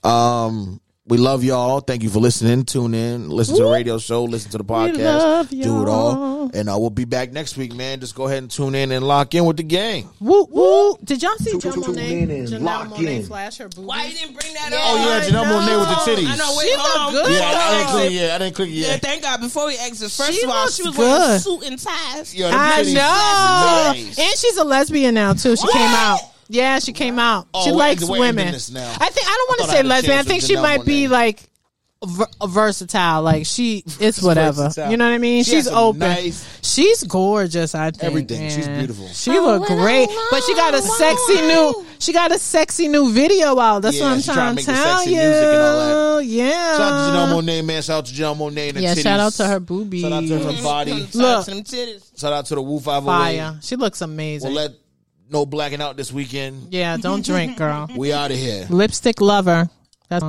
[0.03, 1.81] Um, we love y'all.
[1.81, 2.63] Thank you for listening.
[2.63, 6.49] Tune in, listen to the radio show, listen to the podcast, love do it y'all.
[6.53, 7.99] And uh, we'll be back next week, man.
[7.99, 10.09] Just go ahead and tune in and lock in with the gang.
[10.21, 10.97] Woo woo!
[11.03, 12.21] Did y'all see Janelle tune Monae?
[12.23, 13.23] in and Janelle lock Monae in.
[13.25, 13.85] flash her boobies.
[13.85, 14.77] why you didn't bring that Yeah.
[14.77, 16.33] up Oh yeah, Janelle Monae with the titties.
[16.33, 17.91] I know wait She hold look on good, Yeah, I didn't though.
[17.99, 18.11] click.
[18.13, 19.01] Yeah, I didn't click yeah yet.
[19.01, 21.79] thank God before we exit first She of all she was wearing a suit and
[21.79, 22.93] ties Yo, I know.
[22.93, 24.19] Nice.
[24.19, 25.55] And she's a lesbian now too.
[25.57, 26.19] She came out.
[26.53, 27.47] Yeah, she came out.
[27.53, 28.53] Oh, she we're likes we're ending women.
[28.53, 28.87] this now.
[28.99, 30.11] I think I don't want I to thought I say had a lesbian.
[30.11, 31.09] I chance think with she Janelle might be Monáe.
[31.09, 31.39] like
[32.05, 33.21] ver- versatile.
[33.23, 34.63] Like she, it's whatever.
[34.65, 34.91] versatile.
[34.91, 35.43] You know what I mean?
[35.43, 35.99] She has She's some open.
[35.99, 37.73] nice- She's gorgeous.
[37.75, 38.49] I think Everything.
[38.49, 38.77] She's man.
[38.79, 39.07] beautiful.
[39.07, 41.85] She oh, look great, but she got a sexy new.
[41.99, 43.81] She got a sexy new video out.
[43.81, 45.15] That's Yeah, what I'm she trying trying to to make the tell sexy you.
[45.17, 46.77] music and all Yeah.
[46.77, 47.81] Shout out to Janelle Monáe, man.
[47.81, 49.03] Shout out to Janelle Monáe and the Yeah, titties.
[49.03, 50.01] shout out to her boobies.
[50.01, 50.99] Shout out to her body.
[50.99, 51.25] Shout Look.
[51.39, 52.19] out to them titties.
[52.19, 53.57] Shout out to the Woo Five oh Fire.
[53.61, 54.51] She looks amazing.
[54.53, 54.71] We'll let
[55.33, 56.71] no blacking out this weekend.
[56.71, 57.89] yeah, don't drink, girl.
[57.95, 58.67] We out of here.
[58.69, 59.69] Lipstick lover.
[60.09, 60.23] That's